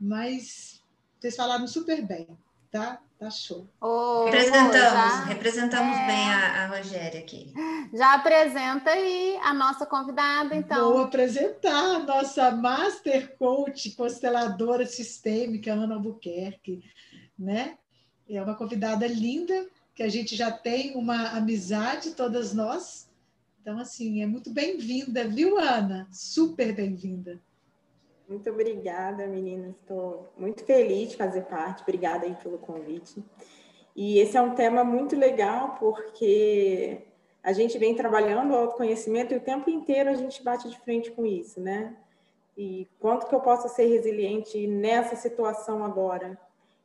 mas 0.00 0.82
vocês 1.20 1.36
falaram 1.36 1.66
super 1.66 2.02
bem, 2.04 2.26
tá? 2.70 3.00
Tá 3.18 3.30
show. 3.30 3.68
Oh, 3.80 4.24
representamos, 4.24 4.74
já, 4.74 5.24
representamos 5.26 5.96
é... 5.96 6.06
bem 6.06 6.32
a, 6.32 6.64
a 6.64 6.66
Rogéria 6.66 7.20
aqui. 7.20 7.54
Já 7.94 8.14
apresenta 8.14 8.90
aí 8.90 9.38
a 9.44 9.54
nossa 9.54 9.86
convidada, 9.86 10.56
então. 10.56 10.92
Vou 10.92 11.02
apresentar 11.02 11.96
a 11.96 11.98
nossa 12.00 12.50
Master 12.50 13.36
Coach 13.36 13.92
Consteladora 13.92 14.84
Sistêmica, 14.86 15.72
Ana 15.72 15.94
Albuquerque, 15.94 16.82
né? 17.38 17.78
É 18.28 18.42
uma 18.42 18.56
convidada 18.56 19.06
linda, 19.06 19.68
que 19.94 20.02
a 20.02 20.08
gente 20.08 20.34
já 20.34 20.50
tem 20.50 20.96
uma 20.96 21.28
amizade, 21.36 22.12
todas 22.12 22.52
nós. 22.52 23.08
Então, 23.62 23.78
assim, 23.78 24.20
é 24.20 24.26
muito 24.26 24.50
bem-vinda, 24.50 25.22
viu, 25.22 25.56
Ana? 25.56 26.08
Super 26.10 26.74
bem-vinda. 26.74 27.40
Muito 28.28 28.50
obrigada, 28.50 29.24
meninas. 29.28 29.76
Estou 29.76 30.32
muito 30.36 30.64
feliz 30.64 31.10
de 31.10 31.16
fazer 31.16 31.42
parte. 31.42 31.82
Obrigada 31.82 32.26
aí 32.26 32.34
pelo 32.34 32.58
convite. 32.58 33.22
E 33.94 34.18
esse 34.18 34.36
é 34.36 34.42
um 34.42 34.56
tema 34.56 34.82
muito 34.82 35.14
legal 35.14 35.76
porque 35.78 37.02
a 37.40 37.52
gente 37.52 37.78
vem 37.78 37.94
trabalhando 37.94 38.50
o 38.50 38.56
autoconhecimento 38.56 39.32
e 39.32 39.36
o 39.36 39.40
tempo 39.40 39.70
inteiro 39.70 40.10
a 40.10 40.14
gente 40.16 40.42
bate 40.42 40.68
de 40.68 40.80
frente 40.80 41.12
com 41.12 41.24
isso, 41.24 41.60
né? 41.60 41.96
E 42.58 42.88
quanto 42.98 43.28
que 43.28 43.34
eu 43.34 43.40
posso 43.40 43.68
ser 43.68 43.86
resiliente 43.86 44.66
nessa 44.66 45.14
situação 45.14 45.84
agora? 45.84 46.36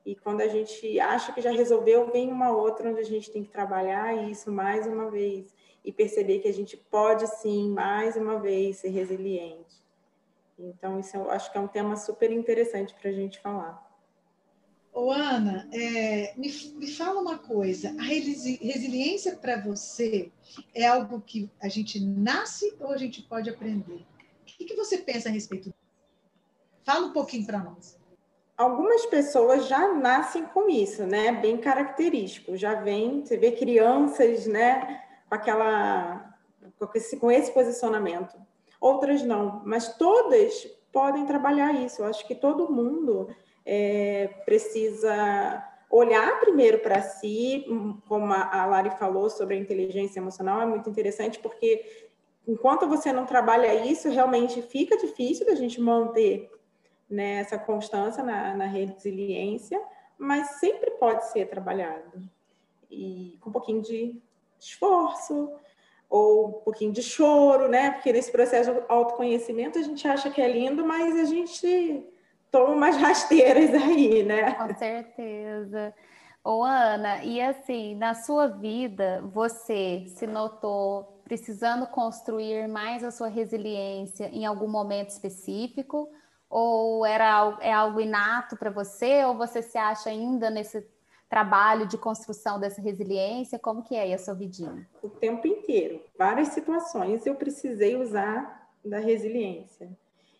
E 0.05 0.15
quando 0.15 0.41
a 0.41 0.47
gente 0.47 0.99
acha 0.99 1.33
que 1.33 1.41
já 1.41 1.49
resolveu, 1.49 2.11
vem 2.11 2.31
uma 2.31 2.51
outra 2.51 2.87
onde 2.87 2.99
a 2.99 3.03
gente 3.03 3.31
tem 3.31 3.43
que 3.43 3.49
trabalhar 3.49 4.29
isso 4.29 4.51
mais 4.51 4.85
uma 4.85 5.09
vez 5.09 5.55
e 5.87 5.91
perceber 5.93 6.39
que 6.39 6.49
a 6.49 6.53
gente 6.53 6.75
pode 6.75 7.25
sim, 7.37 7.69
mais 7.69 8.17
uma 8.17 8.37
vez, 8.41 8.75
ser 8.75 8.89
resiliente. 8.89 9.81
Então, 10.59 10.99
isso 10.99 11.15
eu 11.15 11.31
acho 11.31 11.49
que 11.49 11.57
é 11.57 11.61
um 11.61 11.67
tema 11.67 11.95
super 11.95 12.29
interessante 12.29 12.93
para 12.93 13.09
a 13.09 13.13
gente 13.13 13.39
falar. 13.39 13.87
Ô, 14.91 15.11
Ana, 15.11 15.69
é, 15.71 16.33
me, 16.35 16.51
me 16.75 16.91
fala 16.91 17.21
uma 17.21 17.37
coisa: 17.37 17.95
a 17.97 18.03
resiliência 18.03 19.37
para 19.37 19.61
você 19.61 20.29
é 20.75 20.85
algo 20.85 21.21
que 21.21 21.49
a 21.61 21.69
gente 21.69 22.03
nasce 22.03 22.75
ou 22.81 22.91
a 22.91 22.97
gente 22.97 23.21
pode 23.21 23.49
aprender? 23.49 24.05
O 24.41 24.45
que, 24.45 24.65
que 24.65 24.75
você 24.75 24.97
pensa 24.97 25.29
a 25.29 25.31
respeito? 25.31 25.73
Fala 26.83 27.07
um 27.07 27.13
pouquinho 27.13 27.45
para 27.45 27.59
nós. 27.59 27.97
Algumas 28.57 29.05
pessoas 29.05 29.69
já 29.69 29.93
nascem 29.93 30.43
com 30.47 30.67
isso, 30.69 31.05
né? 31.05 31.31
Bem 31.31 31.57
característico. 31.57 32.57
Já 32.57 32.75
vem, 32.75 33.23
você 33.23 33.37
vê 33.37 33.53
crianças, 33.53 34.47
né? 34.47 35.06
Com 35.27 35.35
aquela, 35.35 36.33
com 36.79 36.89
esse, 36.95 37.17
com 37.17 37.31
esse 37.31 37.51
posicionamento 37.51 38.37
outras 38.79 39.23
não, 39.23 39.61
mas 39.65 39.97
todas 39.97 40.65
podem 40.91 41.25
trabalhar 41.25 41.73
isso. 41.73 42.01
Eu 42.01 42.07
acho 42.07 42.25
que 42.25 42.35
todo 42.35 42.71
mundo 42.71 43.29
é, 43.65 44.27
precisa 44.45 45.63
olhar 45.89 46.39
primeiro 46.39 46.79
para 46.79 47.01
si, 47.01 47.65
como 48.07 48.33
a 48.33 48.65
Lari 48.65 48.91
falou 48.91 49.29
sobre 49.29 49.55
a 49.55 49.59
inteligência 49.59 50.19
emocional, 50.19 50.61
é 50.61 50.65
muito 50.65 50.89
interessante, 50.89 51.39
porque 51.39 52.07
enquanto 52.47 52.87
você 52.87 53.11
não 53.13 53.25
trabalha 53.25 53.85
isso, 53.85 54.09
realmente 54.09 54.61
fica 54.61 54.97
difícil 54.97 55.45
da 55.45 55.55
gente 55.55 55.79
manter 55.79 56.51
né, 57.09 57.39
essa 57.39 57.57
constância 57.57 58.21
na, 58.21 58.53
na 58.53 58.65
resiliência, 58.65 59.81
mas 60.17 60.59
sempre 60.59 60.91
pode 60.91 61.25
ser 61.29 61.47
trabalhado. 61.47 62.21
E 62.91 63.37
com 63.39 63.49
um 63.49 63.53
pouquinho 63.53 63.81
de 63.81 64.21
esforço, 64.59 65.51
ou 66.09 66.47
um 66.47 66.51
pouquinho 66.63 66.91
de 66.91 67.03
choro, 67.03 67.67
né? 67.67 67.91
Porque 67.91 68.13
nesse 68.13 68.31
processo 68.31 68.73
de 68.73 68.81
autoconhecimento 68.87 69.77
a 69.77 69.81
gente 69.81 70.07
acha 70.07 70.29
que 70.29 70.41
é 70.41 70.47
lindo, 70.47 70.85
mas 70.85 71.19
a 71.19 71.25
gente 71.25 72.05
toma 72.51 72.73
umas 72.73 72.95
rasteiras 72.97 73.73
aí, 73.73 74.23
né? 74.23 74.53
Com 74.53 74.75
certeza. 74.75 75.93
Ô, 76.43 76.63
Ana, 76.63 77.23
e 77.25 77.41
assim, 77.41 77.95
na 77.95 78.13
sua 78.13 78.47
vida, 78.47 79.21
você 79.33 80.05
se 80.07 80.25
notou 80.25 81.21
precisando 81.25 81.85
construir 81.87 82.69
mais 82.69 83.03
a 83.03 83.11
sua 83.11 83.27
resiliência 83.27 84.29
em 84.29 84.45
algum 84.45 84.67
momento 84.67 85.09
específico? 85.09 86.09
Ou 86.49 87.05
era, 87.05 87.57
é 87.59 87.73
algo 87.73 87.99
inato 87.99 88.55
para 88.55 88.69
você? 88.69 89.25
Ou 89.25 89.35
você 89.35 89.61
se 89.61 89.77
acha 89.77 90.09
ainda 90.09 90.49
nesse 90.49 90.87
trabalho 91.29 91.87
de 91.87 91.97
construção 91.97 92.59
dessa 92.59 92.81
resiliência? 92.81 93.59
Como 93.59 93.83
que 93.83 93.95
é 93.95 94.13
a 94.13 94.17
sua 94.17 94.33
vidinha? 94.33 94.87
O 95.01 95.09
tempo 95.09 95.47
inteiro. 95.47 96.01
Várias 96.17 96.49
situações 96.49 97.25
eu 97.25 97.35
precisei 97.35 97.95
usar 97.95 98.69
da 98.83 98.99
resiliência. 98.99 99.89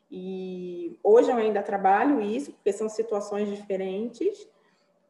E 0.10 0.98
hoje 1.04 1.30
eu 1.30 1.36
ainda 1.36 1.62
trabalho 1.62 2.22
isso, 2.22 2.54
porque 2.54 2.72
são 2.72 2.88
situações 2.88 3.50
diferentes, 3.50 4.48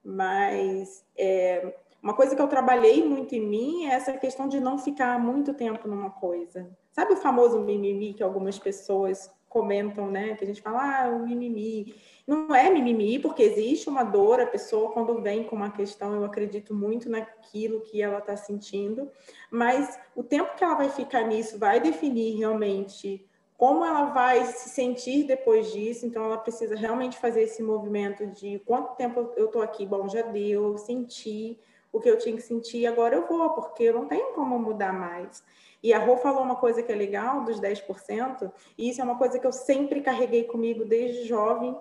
mas 0.04 1.06
é, 1.16 1.76
uma 2.02 2.16
coisa 2.16 2.36
que 2.36 2.42
eu 2.42 2.48
trabalhei 2.48 3.04
muito 3.04 3.36
em 3.36 3.46
mim 3.46 3.86
é 3.86 3.94
essa 3.94 4.14
questão 4.14 4.48
de 4.48 4.60
não 4.60 4.80
ficar 4.80 5.20
muito 5.20 5.54
tempo 5.54 5.88
numa 5.88 6.10
coisa. 6.10 6.68
Sabe 6.92 7.14
o 7.14 7.18
famoso 7.18 7.62
mimimi 7.62 8.14
que 8.14 8.24
algumas 8.24 8.58
pessoas 8.58 9.32
comentam, 9.50 10.10
né? 10.12 10.36
Que 10.36 10.44
a 10.44 10.48
gente 10.48 10.62
fala, 10.62 11.04
ah, 11.04 11.10
o 11.10 11.26
mimimi. 11.26 11.96
Não 12.26 12.54
é 12.54 12.70
mimimi, 12.70 13.20
porque 13.20 13.42
existe 13.42 13.88
uma 13.88 14.04
dor, 14.04 14.40
a 14.40 14.46
pessoa, 14.46 14.92
quando 14.92 15.22
vem 15.22 15.44
com 15.46 15.56
uma 15.56 15.72
questão, 15.72 16.14
eu 16.14 16.26
acredito 16.26 16.74
muito 16.74 17.10
naquilo 17.10 17.82
que 17.82 18.02
ela 18.02 18.20
está 18.20 18.36
sentindo, 18.36 19.10
mas 19.50 19.98
o 20.14 20.22
tempo 20.22 20.56
que 20.56 20.64
ela 20.64 20.76
vai 20.76 20.90
ficar 20.90 21.24
nisso 21.24 21.58
vai 21.58 21.80
definir 21.80 22.38
realmente 22.38 23.26
como 23.58 23.84
ela 23.84 24.06
vai 24.06 24.46
se 24.46 24.70
sentir 24.70 25.24
depois 25.24 25.72
disso, 25.72 26.06
então 26.06 26.24
ela 26.24 26.38
precisa 26.38 26.76
realmente 26.76 27.18
fazer 27.18 27.42
esse 27.42 27.64
movimento 27.64 28.28
de 28.28 28.60
quanto 28.60 28.96
tempo 28.96 29.34
eu 29.36 29.48
estou 29.48 29.64
aqui, 29.64 29.84
bom, 29.84 30.08
já 30.08 30.22
deu, 30.22 30.78
senti 30.78 31.60
o 31.92 32.00
que 32.00 32.08
eu 32.08 32.20
tinha 32.20 32.36
que 32.36 32.44
sentir, 32.44 32.86
agora 32.86 33.16
eu 33.16 33.26
vou, 33.26 33.50
porque 33.52 33.84
eu 33.84 33.94
não 33.94 34.06
tenho 34.06 34.34
como 34.34 34.60
mudar 34.60 34.94
mais. 34.94 35.44
E 35.82 35.94
a 35.94 36.00
Rô 36.00 36.18
falou 36.18 36.44
uma 36.44 36.56
coisa 36.56 36.82
que 36.82 36.92
é 36.92 36.96
legal 36.96 37.44
dos 37.44 37.60
10%, 37.60 38.52
e 38.78 38.90
isso 38.90 39.02
é 39.02 39.04
uma 39.04 39.18
coisa 39.18 39.38
que 39.38 39.46
eu 39.46 39.52
sempre 39.52 40.02
carreguei 40.02 40.44
comigo 40.44 40.86
desde 40.86 41.28
jovem, 41.28 41.78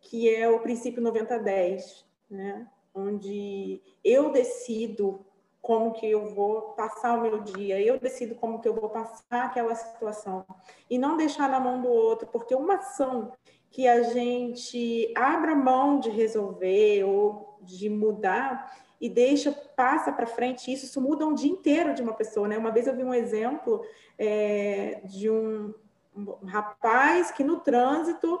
que 0.00 0.32
é 0.32 0.48
o 0.48 0.60
princípio 0.60 1.02
90-10, 1.02 2.04
né? 2.30 2.66
onde 2.94 3.80
eu 4.04 4.30
decido 4.30 5.24
como 5.60 5.92
que 5.92 6.08
eu 6.08 6.34
vou 6.34 6.72
passar 6.72 7.18
o 7.18 7.22
meu 7.22 7.40
dia, 7.40 7.80
eu 7.80 7.98
decido 7.98 8.34
como 8.34 8.60
que 8.60 8.68
eu 8.68 8.74
vou 8.74 8.88
passar 8.88 9.44
aquela 9.44 9.74
situação 9.74 10.44
e 10.88 10.98
não 10.98 11.16
deixar 11.16 11.48
na 11.48 11.60
mão 11.60 11.82
do 11.82 11.88
outro, 11.88 12.28
porque 12.28 12.54
uma 12.54 12.76
ação 12.76 13.32
que 13.70 13.86
a 13.86 14.02
gente 14.02 15.12
abra 15.14 15.54
mão 15.54 16.00
de 16.00 16.10
resolver 16.10 17.04
ou 17.04 17.58
de 17.60 17.90
mudar, 17.90 18.74
e 19.00 19.08
deixa, 19.08 19.52
passa 19.52 20.12
para 20.12 20.26
frente 20.26 20.72
isso, 20.72 20.86
isso 20.86 21.00
muda 21.00 21.26
um 21.26 21.34
dia 21.34 21.50
inteiro 21.50 21.94
de 21.94 22.02
uma 22.02 22.12
pessoa, 22.12 22.48
né? 22.48 22.58
Uma 22.58 22.70
vez 22.70 22.86
eu 22.86 22.96
vi 22.96 23.04
um 23.04 23.14
exemplo 23.14 23.84
é, 24.18 25.00
de 25.04 25.30
um, 25.30 25.72
um 26.16 26.46
rapaz 26.46 27.30
que 27.30 27.44
no 27.44 27.60
trânsito 27.60 28.40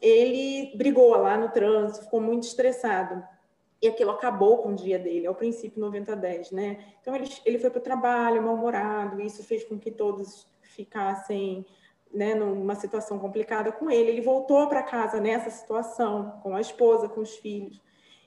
ele 0.00 0.76
brigou 0.76 1.16
lá 1.16 1.36
no 1.36 1.48
trânsito, 1.48 2.04
ficou 2.04 2.20
muito 2.20 2.42
estressado. 2.42 3.24
E 3.80 3.88
aquilo 3.88 4.10
acabou 4.10 4.58
com 4.58 4.70
o 4.70 4.74
dia 4.74 4.98
dele, 4.98 5.26
ao 5.26 5.34
princípio 5.34 5.82
90-10, 5.82 6.52
né? 6.52 6.84
Então 7.00 7.14
ele, 7.14 7.28
ele 7.44 7.58
foi 7.58 7.70
para 7.70 7.78
o 7.78 7.82
trabalho 7.82 8.42
mal-humorado, 8.42 9.20
isso 9.20 9.42
fez 9.42 9.64
com 9.64 9.78
que 9.78 9.90
todos 9.90 10.46
ficassem 10.62 11.66
né, 12.12 12.34
numa 12.34 12.74
situação 12.74 13.18
complicada 13.18 13.72
com 13.72 13.90
ele. 13.90 14.10
Ele 14.10 14.20
voltou 14.20 14.68
para 14.68 14.82
casa 14.82 15.20
nessa 15.20 15.50
situação, 15.50 16.38
com 16.42 16.54
a 16.54 16.60
esposa, 16.60 17.08
com 17.08 17.20
os 17.20 17.36
filhos. 17.36 17.80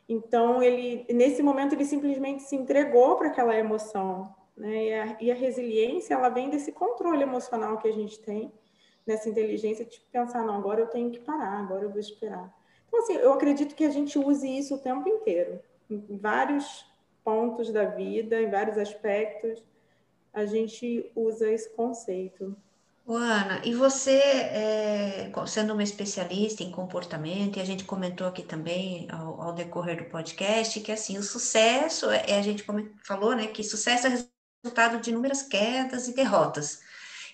Então, 0.07 0.63
ele, 0.63 1.05
nesse 1.13 1.43
momento, 1.43 1.73
ele 1.73 1.85
simplesmente 1.85 2.43
se 2.43 2.55
entregou 2.55 3.17
para 3.17 3.27
aquela 3.27 3.55
emoção. 3.55 4.33
Né? 4.55 4.85
E, 4.85 4.93
a, 4.93 5.17
e 5.21 5.31
a 5.31 5.35
resiliência, 5.35 6.13
ela 6.13 6.29
vem 6.29 6.49
desse 6.49 6.71
controle 6.71 7.21
emocional 7.21 7.77
que 7.77 7.87
a 7.87 7.91
gente 7.91 8.19
tem, 8.19 8.51
nessa 9.05 9.29
inteligência 9.29 9.85
de 9.85 9.99
pensar, 10.11 10.43
não, 10.43 10.55
agora 10.55 10.81
eu 10.81 10.87
tenho 10.87 11.11
que 11.11 11.19
parar, 11.19 11.59
agora 11.59 11.83
eu 11.83 11.89
vou 11.89 11.99
esperar. 11.99 12.53
Então, 12.87 12.99
assim, 12.99 13.13
eu 13.13 13.33
acredito 13.33 13.75
que 13.75 13.85
a 13.85 13.89
gente 13.89 14.17
use 14.17 14.47
isso 14.47 14.75
o 14.75 14.79
tempo 14.79 15.07
inteiro, 15.07 15.59
em 15.89 16.17
vários 16.17 16.85
pontos 17.23 17.71
da 17.71 17.85
vida, 17.85 18.41
em 18.41 18.49
vários 18.49 18.77
aspectos, 18.77 19.63
a 20.33 20.45
gente 20.45 21.11
usa 21.15 21.51
esse 21.51 21.69
conceito. 21.71 22.55
Ana, 23.15 23.61
e 23.63 23.73
você, 23.73 24.17
é, 24.19 25.31
sendo 25.47 25.71
uma 25.71 25.83
especialista 25.83 26.61
em 26.61 26.71
comportamento, 26.71 27.57
e 27.57 27.61
a 27.61 27.65
gente 27.65 27.85
comentou 27.85 28.27
aqui 28.27 28.43
também 28.43 29.07
ao, 29.09 29.41
ao 29.41 29.53
decorrer 29.53 30.03
do 30.03 30.09
podcast, 30.09 30.77
que 30.81 30.91
assim, 30.91 31.17
o 31.17 31.23
sucesso, 31.23 32.09
é, 32.11 32.37
a 32.37 32.41
gente 32.41 32.65
falou, 33.05 33.33
né, 33.33 33.47
que 33.47 33.63
sucesso 33.63 34.07
é 34.07 34.27
resultado 34.61 34.99
de 34.99 35.09
inúmeras 35.09 35.41
quedas 35.41 36.09
e 36.09 36.13
derrotas, 36.13 36.81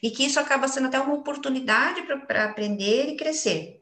e 0.02 0.12
que 0.12 0.24
isso 0.24 0.40
acaba 0.40 0.68
sendo 0.68 0.88
até 0.88 1.00
uma 1.00 1.16
oportunidade 1.16 2.04
para 2.28 2.46
aprender 2.46 3.10
e 3.10 3.18
crescer. 3.18 3.82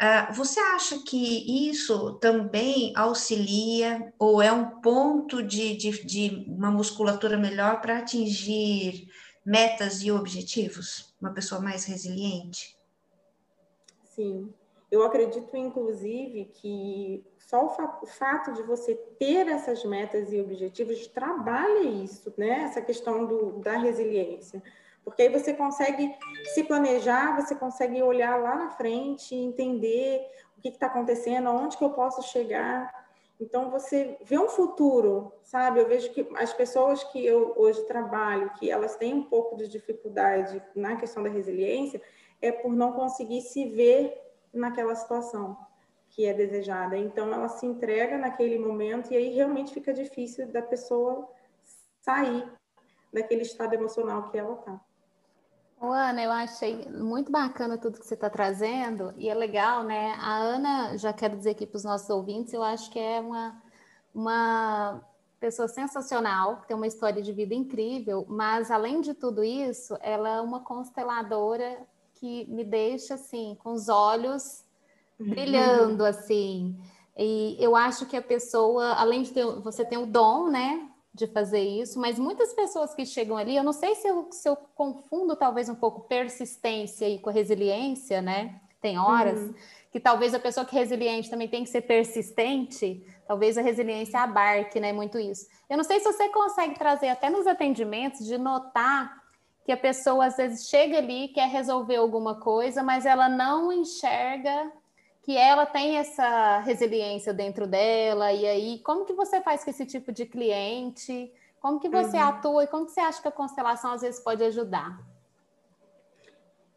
Uh, 0.00 0.32
você 0.34 0.60
acha 0.60 0.98
que 0.98 1.70
isso 1.70 2.18
também 2.20 2.92
auxilia 2.94 4.12
ou 4.18 4.42
é 4.42 4.52
um 4.52 4.82
ponto 4.82 5.42
de, 5.42 5.74
de, 5.74 6.04
de 6.04 6.44
uma 6.48 6.70
musculatura 6.70 7.38
melhor 7.38 7.80
para 7.80 7.98
atingir 7.98 9.08
metas 9.46 10.02
e 10.02 10.10
objetivos? 10.10 11.14
Uma 11.20 11.32
pessoa 11.32 11.60
mais 11.60 11.84
resiliente? 11.84 12.76
Sim, 14.02 14.52
eu 14.90 15.04
acredito, 15.04 15.56
inclusive, 15.56 16.46
que 16.54 17.24
só 17.38 17.66
o, 17.66 17.70
fa 17.70 17.98
o, 18.02 18.06
fato 18.06 18.52
de 18.52 18.62
você 18.62 18.94
ter 19.18 19.46
essas 19.46 19.84
metas 19.84 20.32
e 20.32 20.40
objetivos 20.40 21.06
trabalha 21.08 21.82
isso, 21.82 22.32
né? 22.36 22.64
Essa 22.64 22.80
questão 22.80 23.24
do, 23.26 23.52
da 23.60 23.76
resiliência. 23.76 24.62
Porque 25.04 25.22
aí 25.22 25.28
você 25.28 25.54
consegue 25.54 26.12
se 26.52 26.64
planejar, 26.64 27.36
você 27.36 27.54
consegue 27.54 28.02
olhar 28.02 28.36
lá 28.40 28.56
na 28.56 28.70
frente, 28.70 29.34
entender 29.34 30.28
o 30.58 30.60
que 30.60 30.68
está 30.68 30.86
acontecendo, 30.86 31.48
aonde 31.48 31.76
que 31.76 31.84
eu 31.84 31.90
posso 31.90 32.22
chegar. 32.22 33.05
Então, 33.38 33.70
você 33.70 34.16
vê 34.22 34.38
um 34.38 34.48
futuro, 34.48 35.32
sabe? 35.42 35.80
Eu 35.80 35.86
vejo 35.86 36.10
que 36.12 36.26
as 36.36 36.52
pessoas 36.54 37.04
que 37.04 37.24
eu 37.24 37.52
hoje 37.56 37.84
trabalho, 37.84 38.50
que 38.58 38.70
elas 38.70 38.96
têm 38.96 39.12
um 39.12 39.24
pouco 39.24 39.56
de 39.56 39.68
dificuldade 39.68 40.62
na 40.74 40.96
questão 40.96 41.22
da 41.22 41.28
resiliência, 41.28 42.00
é 42.40 42.50
por 42.50 42.72
não 42.72 42.92
conseguir 42.92 43.42
se 43.42 43.66
ver 43.66 44.18
naquela 44.52 44.94
situação 44.94 45.56
que 46.08 46.24
é 46.24 46.32
desejada. 46.32 46.96
Então, 46.96 47.32
ela 47.32 47.48
se 47.48 47.66
entrega 47.66 48.16
naquele 48.16 48.58
momento 48.58 49.12
e 49.12 49.16
aí 49.16 49.34
realmente 49.34 49.74
fica 49.74 49.92
difícil 49.92 50.50
da 50.50 50.62
pessoa 50.62 51.28
sair 52.00 52.50
daquele 53.12 53.42
estado 53.42 53.74
emocional 53.74 54.30
que 54.30 54.38
ela 54.38 54.54
está. 54.54 54.80
Ana, 55.80 56.22
eu 56.22 56.32
achei 56.32 56.86
muito 56.88 57.30
bacana 57.30 57.76
tudo 57.76 57.98
que 57.98 58.06
você 58.06 58.14
está 58.14 58.30
trazendo 58.30 59.12
e 59.18 59.28
é 59.28 59.34
legal, 59.34 59.82
né? 59.82 60.14
A 60.18 60.36
Ana, 60.36 60.96
já 60.96 61.12
quero 61.12 61.36
dizer 61.36 61.50
aqui 61.50 61.66
para 61.66 61.76
os 61.76 61.84
nossos 61.84 62.08
ouvintes, 62.08 62.52
eu 62.52 62.62
acho 62.62 62.90
que 62.90 62.98
é 62.98 63.20
uma, 63.20 63.62
uma 64.14 65.02
pessoa 65.38 65.68
sensacional, 65.68 66.62
tem 66.66 66.76
uma 66.76 66.86
história 66.86 67.22
de 67.22 67.32
vida 67.32 67.54
incrível, 67.54 68.24
mas 68.28 68.70
além 68.70 69.00
de 69.00 69.12
tudo 69.12 69.44
isso, 69.44 69.96
ela 70.00 70.36
é 70.36 70.40
uma 70.40 70.60
consteladora 70.60 71.78
que 72.14 72.46
me 72.46 72.64
deixa 72.64 73.14
assim, 73.14 73.56
com 73.62 73.72
os 73.72 73.88
olhos 73.88 74.64
uhum. 75.20 75.28
brilhando 75.28 76.04
assim. 76.04 76.74
E 77.16 77.56
eu 77.60 77.76
acho 77.76 78.06
que 78.06 78.16
a 78.16 78.22
pessoa, 78.22 78.94
além 78.94 79.22
de 79.22 79.32
ter, 79.32 79.44
você 79.60 79.84
tem 79.84 79.98
o 79.98 80.06
dom, 80.06 80.48
né, 80.48 80.88
de 81.16 81.26
fazer 81.26 81.60
isso, 81.60 81.98
mas 81.98 82.18
muitas 82.18 82.52
pessoas 82.52 82.94
que 82.94 83.06
chegam 83.06 83.36
ali, 83.36 83.56
eu 83.56 83.64
não 83.64 83.72
sei 83.72 83.94
se 83.94 84.06
eu, 84.06 84.28
se 84.30 84.46
eu 84.46 84.54
confundo 84.74 85.34
talvez 85.34 85.68
um 85.68 85.74
pouco 85.74 86.02
persistência 86.02 87.08
e 87.08 87.18
com 87.18 87.30
resiliência, 87.30 88.20
né? 88.20 88.60
Tem 88.82 88.98
horas 88.98 89.40
uhum. 89.40 89.54
que 89.90 89.98
talvez 89.98 90.34
a 90.34 90.38
pessoa 90.38 90.66
que 90.66 90.76
é 90.76 90.80
resiliente 90.80 91.30
também 91.30 91.48
tem 91.48 91.64
que 91.64 91.70
ser 91.70 91.80
persistente, 91.80 93.02
talvez 93.26 93.56
a 93.56 93.62
resiliência 93.62 94.20
abarque, 94.20 94.78
né? 94.78 94.92
Muito 94.92 95.18
isso. 95.18 95.46
Eu 95.70 95.78
não 95.78 95.84
sei 95.84 95.98
se 95.98 96.04
você 96.04 96.28
consegue 96.28 96.78
trazer 96.78 97.08
até 97.08 97.30
nos 97.30 97.46
atendimentos 97.46 98.26
de 98.26 98.36
notar 98.36 99.24
que 99.64 99.72
a 99.72 99.76
pessoa 99.76 100.26
às 100.26 100.36
vezes 100.36 100.68
chega 100.68 100.98
ali, 100.98 101.28
quer 101.28 101.48
resolver 101.48 101.96
alguma 101.96 102.36
coisa, 102.36 102.82
mas 102.82 103.06
ela 103.06 103.28
não 103.28 103.72
enxerga 103.72 104.70
que 105.26 105.36
ela 105.36 105.66
tem 105.66 105.96
essa 105.96 106.60
resiliência 106.60 107.34
dentro 107.34 107.66
dela, 107.66 108.32
e 108.32 108.46
aí 108.46 108.78
como 108.78 109.04
que 109.04 109.12
você 109.12 109.40
faz 109.40 109.64
com 109.64 109.70
esse 109.70 109.84
tipo 109.84 110.12
de 110.12 110.24
cliente? 110.24 111.34
Como 111.58 111.80
que 111.80 111.88
você 111.88 112.16
uhum. 112.16 112.22
atua 112.22 112.62
e 112.62 112.68
como 112.68 112.86
que 112.86 112.92
você 112.92 113.00
acha 113.00 113.20
que 113.20 113.26
a 113.26 113.32
constelação 113.32 113.90
às 113.90 114.02
vezes 114.02 114.20
pode 114.20 114.44
ajudar? 114.44 115.04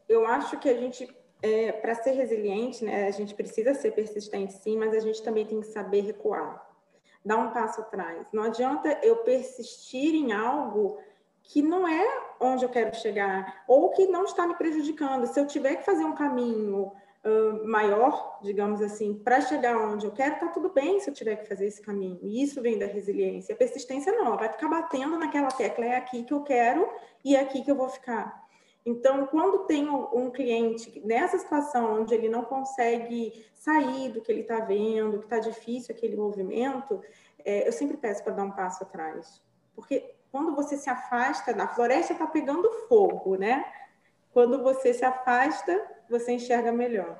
Eu 0.08 0.26
acho 0.26 0.58
que 0.58 0.68
a 0.68 0.74
gente, 0.74 1.16
é, 1.44 1.72
para 1.74 1.94
ser 1.94 2.14
resiliente, 2.14 2.84
né, 2.84 3.06
a 3.06 3.12
gente 3.12 3.36
precisa 3.36 3.76
ser 3.76 3.92
persistente 3.92 4.54
sim, 4.54 4.76
mas 4.80 4.96
a 4.96 5.00
gente 5.00 5.22
também 5.22 5.46
tem 5.46 5.62
que 5.62 5.68
saber 5.68 6.02
recuar, 6.02 6.68
dar 7.24 7.38
um 7.38 7.52
passo 7.52 7.82
atrás. 7.82 8.26
Não 8.34 8.42
adianta 8.42 9.00
eu 9.04 9.18
persistir 9.18 10.16
em 10.16 10.32
algo 10.32 10.98
que 11.44 11.62
não 11.62 11.88
é 11.88 12.04
onde 12.40 12.66
eu 12.66 12.70
quero 12.70 12.96
chegar, 12.96 13.64
ou 13.68 13.92
que 13.92 14.08
não 14.08 14.24
está 14.24 14.48
me 14.48 14.56
prejudicando. 14.56 15.28
Se 15.28 15.40
eu 15.40 15.46
tiver 15.46 15.76
que 15.76 15.86
fazer 15.86 16.04
um 16.04 16.16
caminho 16.16 16.92
maior, 17.66 18.40
digamos 18.42 18.82
assim, 18.82 19.14
para 19.14 19.42
chegar 19.42 19.78
onde 19.78 20.06
eu 20.06 20.12
quero, 20.12 20.40
tá 20.40 20.48
tudo 20.48 20.70
bem 20.70 21.00
se 21.00 21.10
eu 21.10 21.14
tiver 21.14 21.36
que 21.36 21.48
fazer 21.48 21.68
esse 21.68 21.82
caminho. 21.82 22.20
E 22.22 22.42
isso 22.42 22.62
vem 22.62 22.78
da 22.78 22.86
resiliência. 22.86 23.54
A 23.54 23.58
persistência 23.58 24.12
não, 24.12 24.28
ela 24.28 24.38
vai 24.38 24.50
ficar 24.50 24.70
batendo 24.70 25.18
naquela 25.18 25.50
tecla, 25.50 25.86
é 25.86 25.98
aqui 25.98 26.24
que 26.24 26.34
eu 26.34 26.44
quero 26.44 26.90
e 27.24 27.36
é 27.36 27.42
aqui 27.42 27.62
que 27.62 27.70
eu 27.70 27.76
vou 27.76 27.90
ficar. 27.90 28.48
Então, 28.86 29.28
quando 29.28 29.66
tem 29.66 29.90
um 29.90 30.32
cliente 30.32 31.02
nessa 31.06 31.38
situação 31.38 32.02
onde 32.02 32.14
ele 32.14 32.30
não 32.30 32.44
consegue 32.44 33.46
sair 33.54 34.10
do 34.10 34.22
que 34.22 34.32
ele 34.32 34.42
está 34.42 34.62
vendo, 34.62 35.20
que 35.20 35.26
está 35.26 35.38
difícil 35.40 35.94
aquele 35.94 36.16
movimento, 36.16 37.02
é, 37.44 37.68
eu 37.68 37.72
sempre 37.72 37.98
peço 37.98 38.24
para 38.24 38.34
dar 38.34 38.44
um 38.44 38.52
passo 38.52 38.84
atrás. 38.84 39.42
Porque 39.76 40.16
quando 40.32 40.56
você 40.56 40.78
se 40.78 40.90
afasta, 40.90 41.52
a 41.62 41.68
floresta 41.68 42.14
está 42.14 42.26
pegando 42.26 42.72
fogo, 42.88 43.36
né? 43.36 43.66
Quando 44.32 44.64
você 44.64 44.94
se 44.94 45.04
afasta, 45.04 45.99
você 46.10 46.34
enxerga 46.34 46.72
melhor. 46.72 47.20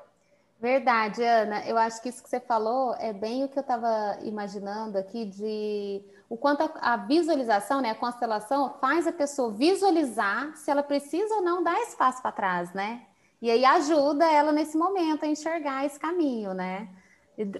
Verdade, 0.60 1.22
Ana. 1.22 1.66
Eu 1.66 1.78
acho 1.78 2.02
que 2.02 2.10
isso 2.10 2.22
que 2.22 2.28
você 2.28 2.38
falou 2.38 2.94
é 2.96 3.14
bem 3.14 3.44
o 3.44 3.48
que 3.48 3.58
eu 3.58 3.62
estava 3.62 4.18
imaginando 4.22 4.98
aqui 4.98 5.24
de 5.24 6.02
o 6.28 6.36
quanto 6.36 6.62
a, 6.62 6.92
a, 6.92 6.96
visualização, 6.98 7.80
né, 7.80 7.90
a 7.90 7.94
constelação 7.94 8.74
faz 8.78 9.06
a 9.06 9.12
pessoa 9.12 9.50
visualizar 9.50 10.54
se 10.56 10.70
ela 10.70 10.82
precisa 10.82 11.34
ou 11.34 11.42
não 11.42 11.62
dar 11.62 11.80
espaço 11.80 12.20
para 12.20 12.30
trás, 12.30 12.72
né? 12.74 13.06
E 13.40 13.50
aí 13.50 13.64
ajuda 13.64 14.30
ela 14.30 14.52
nesse 14.52 14.76
momento 14.76 15.24
a 15.24 15.28
enxergar 15.28 15.86
esse 15.86 15.98
caminho, 15.98 16.52
né? 16.52 16.90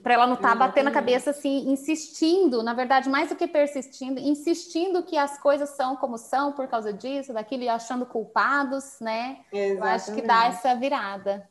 Para 0.02 0.14
ela 0.14 0.26
não 0.26 0.34
estar 0.34 0.50
tá 0.50 0.54
batendo 0.54 0.88
a 0.88 0.92
cabeça 0.92 1.30
assim, 1.30 1.70
insistindo, 1.70 2.62
na 2.62 2.74
verdade, 2.74 3.08
mais 3.08 3.28
do 3.28 3.36
que 3.36 3.46
persistindo, 3.46 4.18
insistindo 4.20 5.02
que 5.02 5.16
as 5.16 5.38
coisas 5.40 5.70
são 5.70 5.96
como 5.96 6.18
são 6.18 6.52
por 6.52 6.68
causa 6.68 6.92
disso, 6.92 7.32
daquilo, 7.32 7.62
e 7.62 7.68
achando 7.68 8.04
culpados, 8.04 8.96
né? 9.00 9.38
Exatamente. 9.52 9.78
Eu 9.78 9.84
acho 9.84 10.14
que 10.14 10.22
dá 10.22 10.46
essa 10.46 10.74
virada. 10.74 11.48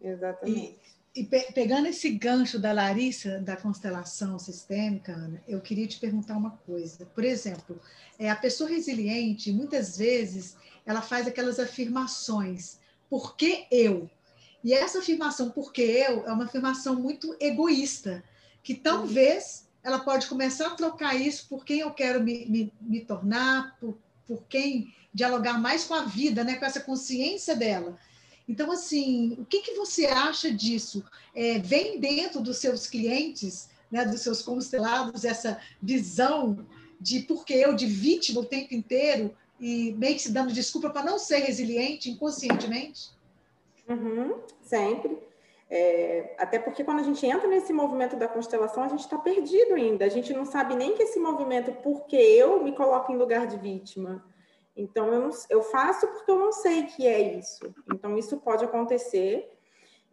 Exatamente. 0.00 0.78
E, 1.14 1.20
e 1.20 1.24
pe 1.24 1.52
pegando 1.52 1.88
esse 1.88 2.10
gancho 2.10 2.58
da 2.58 2.72
Larissa, 2.72 3.40
da 3.40 3.56
constelação 3.56 4.38
sistêmica, 4.38 5.12
Ana, 5.12 5.42
eu 5.46 5.60
queria 5.60 5.86
te 5.86 5.98
perguntar 5.98 6.36
uma 6.36 6.52
coisa. 6.64 7.06
Por 7.06 7.24
exemplo, 7.24 7.80
é, 8.18 8.30
a 8.30 8.36
pessoa 8.36 8.70
resiliente, 8.70 9.52
muitas 9.52 9.98
vezes, 9.98 10.56
ela 10.86 11.02
faz 11.02 11.26
aquelas 11.26 11.58
afirmações. 11.58 12.78
Por 13.10 13.36
que 13.36 13.66
eu? 13.70 14.08
E 14.62 14.72
essa 14.72 14.98
afirmação, 14.98 15.50
porque 15.50 15.82
eu, 15.82 16.26
é 16.26 16.32
uma 16.32 16.44
afirmação 16.44 16.96
muito 16.96 17.36
egoísta, 17.40 18.22
que 18.62 18.74
talvez 18.74 19.66
ela 19.82 20.00
pode 20.00 20.26
começar 20.26 20.68
a 20.68 20.74
trocar 20.74 21.14
isso 21.14 21.46
por 21.48 21.64
quem 21.64 21.80
eu 21.80 21.90
quero 21.92 22.22
me, 22.22 22.46
me, 22.46 22.72
me 22.80 23.00
tornar, 23.00 23.76
por, 23.78 23.96
por 24.26 24.42
quem 24.48 24.92
dialogar 25.14 25.58
mais 25.58 25.84
com 25.84 25.94
a 25.94 26.04
vida, 26.04 26.44
né, 26.44 26.56
com 26.56 26.64
essa 26.64 26.80
consciência 26.80 27.54
dela. 27.56 27.98
Então, 28.48 28.72
assim, 28.72 29.36
o 29.38 29.44
que, 29.44 29.60
que 29.60 29.74
você 29.74 30.06
acha 30.06 30.50
disso? 30.50 31.04
É, 31.34 31.58
vem 31.58 32.00
dentro 32.00 32.40
dos 32.40 32.58
seus 32.58 32.86
clientes 32.86 33.68
né, 33.90 34.04
dos 34.04 34.20
seus 34.20 34.42
constelados, 34.42 35.24
essa 35.24 35.58
visão 35.80 36.66
de 37.00 37.20
porque 37.20 37.54
eu 37.54 37.74
de 37.74 37.86
vítima 37.86 38.40
o 38.40 38.44
tempo 38.44 38.74
inteiro 38.74 39.34
e 39.60 39.92
meio 39.92 40.14
que 40.14 40.22
se 40.22 40.32
dando 40.32 40.52
desculpa 40.52 40.90
para 40.90 41.04
não 41.04 41.18
ser 41.18 41.38
resiliente 41.38 42.10
inconscientemente? 42.10 43.10
Uhum, 43.88 44.40
sempre. 44.60 45.18
É, 45.70 46.34
até 46.38 46.58
porque 46.58 46.82
quando 46.82 47.00
a 47.00 47.02
gente 47.02 47.26
entra 47.26 47.46
nesse 47.46 47.72
movimento 47.72 48.16
da 48.16 48.26
constelação, 48.28 48.82
a 48.82 48.88
gente 48.88 49.00
está 49.00 49.18
perdido 49.18 49.74
ainda. 49.74 50.04
A 50.04 50.08
gente 50.08 50.32
não 50.32 50.44
sabe 50.44 50.74
nem 50.74 50.94
que 50.94 51.02
esse 51.02 51.18
movimento, 51.18 51.72
porque 51.82 52.16
eu 52.16 52.62
me 52.62 52.72
coloco 52.72 53.12
em 53.12 53.16
lugar 53.16 53.46
de 53.46 53.58
vítima. 53.58 54.24
Então, 54.76 55.12
eu, 55.12 55.20
não, 55.20 55.30
eu 55.50 55.62
faço 55.62 56.06
porque 56.06 56.30
eu 56.30 56.38
não 56.38 56.52
sei 56.52 56.84
que 56.84 57.06
é 57.06 57.36
isso. 57.36 57.74
Então, 57.92 58.16
isso 58.16 58.38
pode 58.38 58.64
acontecer. 58.64 59.50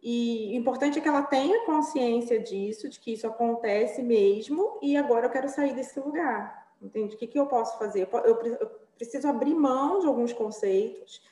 E 0.02 0.52
o 0.52 0.56
importante 0.56 0.98
é 0.98 1.02
que 1.02 1.08
ela 1.08 1.22
tenha 1.22 1.64
consciência 1.64 2.38
disso, 2.38 2.88
de 2.88 3.00
que 3.00 3.12
isso 3.12 3.26
acontece 3.26 4.02
mesmo, 4.02 4.78
e 4.82 4.96
agora 4.96 5.26
eu 5.26 5.30
quero 5.30 5.48
sair 5.48 5.74
desse 5.74 5.98
lugar. 5.98 6.66
Entende? 6.82 7.14
O 7.14 7.18
que, 7.18 7.26
que 7.26 7.38
eu 7.38 7.46
posso 7.46 7.78
fazer? 7.78 8.08
Eu, 8.12 8.18
eu, 8.20 8.56
eu 8.60 8.70
preciso 8.96 9.26
abrir 9.26 9.54
mão 9.54 10.00
de 10.00 10.06
alguns 10.06 10.32
conceitos 10.32 11.22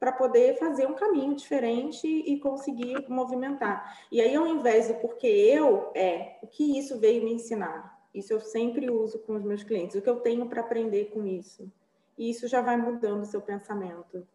para 0.00 0.12
poder 0.12 0.58
fazer 0.58 0.86
um 0.86 0.94
caminho 0.94 1.36
diferente 1.36 2.06
e 2.08 2.40
conseguir 2.40 3.06
movimentar. 3.06 3.98
E 4.10 4.18
aí, 4.18 4.34
ao 4.34 4.46
invés 4.46 4.88
do 4.88 4.94
porque 4.94 5.26
eu, 5.26 5.92
é 5.94 6.38
o 6.42 6.46
que 6.46 6.78
isso 6.78 6.98
veio 6.98 7.22
me 7.22 7.34
ensinar. 7.34 8.00
Isso 8.14 8.32
eu 8.32 8.40
sempre 8.40 8.90
uso 8.90 9.18
com 9.20 9.36
os 9.36 9.44
meus 9.44 9.62
clientes. 9.62 9.94
O 9.94 10.00
que 10.00 10.08
eu 10.08 10.20
tenho 10.20 10.48
para 10.48 10.62
aprender 10.62 11.10
com 11.12 11.26
isso. 11.26 11.70
E 12.16 12.30
isso 12.30 12.48
já 12.48 12.62
vai 12.62 12.78
mudando 12.78 13.22
o 13.22 13.26
seu 13.26 13.42
pensamento. 13.42 14.26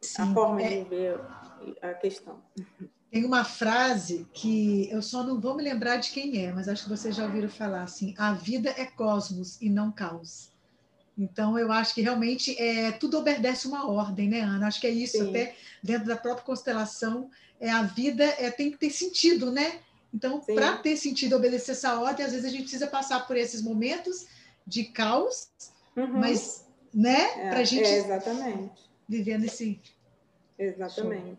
Sim, 0.00 0.22
a 0.22 0.34
forma 0.34 0.62
é... 0.62 0.82
de 0.82 0.90
ver 0.90 1.20
a 1.80 1.94
questão. 1.94 2.42
Tem 3.10 3.24
uma 3.24 3.44
frase 3.44 4.28
que 4.32 4.90
eu 4.90 5.00
só 5.00 5.22
não 5.22 5.40
vou 5.40 5.56
me 5.56 5.62
lembrar 5.62 5.96
de 5.96 6.10
quem 6.10 6.44
é, 6.44 6.52
mas 6.52 6.68
acho 6.68 6.84
que 6.84 6.90
vocês 6.90 7.16
já 7.16 7.24
ouviram 7.24 7.48
falar 7.48 7.84
assim: 7.84 8.14
a 8.18 8.34
vida 8.34 8.70
é 8.76 8.84
cosmos 8.84 9.60
e 9.62 9.70
não 9.70 9.90
caos. 9.90 10.53
Então, 11.16 11.56
eu 11.58 11.70
acho 11.70 11.94
que 11.94 12.02
realmente 12.02 12.60
é, 12.60 12.90
tudo 12.92 13.18
obedece 13.18 13.68
uma 13.68 13.88
ordem, 13.88 14.28
né, 14.28 14.40
Ana? 14.40 14.66
Acho 14.66 14.80
que 14.80 14.86
é 14.86 14.90
isso, 14.90 15.18
Sim. 15.18 15.30
até 15.30 15.54
dentro 15.82 16.06
da 16.06 16.16
própria 16.16 16.44
constelação, 16.44 17.30
é, 17.60 17.70
a 17.70 17.82
vida 17.82 18.24
é, 18.24 18.50
tem 18.50 18.70
que 18.70 18.78
ter 18.78 18.90
sentido, 18.90 19.50
né? 19.50 19.80
Então, 20.12 20.40
para 20.40 20.76
ter 20.78 20.96
sentido 20.96 21.36
obedecer 21.36 21.72
essa 21.72 22.00
ordem, 22.00 22.24
às 22.24 22.32
vezes 22.32 22.46
a 22.46 22.50
gente 22.50 22.62
precisa 22.62 22.86
passar 22.86 23.26
por 23.26 23.36
esses 23.36 23.62
momentos 23.62 24.26
de 24.66 24.84
caos, 24.84 25.48
uhum. 25.96 26.18
mas, 26.18 26.66
né, 26.92 27.46
é, 27.46 27.50
para 27.50 27.60
a 27.60 27.64
gente 27.64 27.86
é, 27.86 27.98
exatamente. 27.98 28.90
viver 29.08 29.38
nesse. 29.38 29.80
Exatamente. 30.58 31.26
Show. 31.26 31.38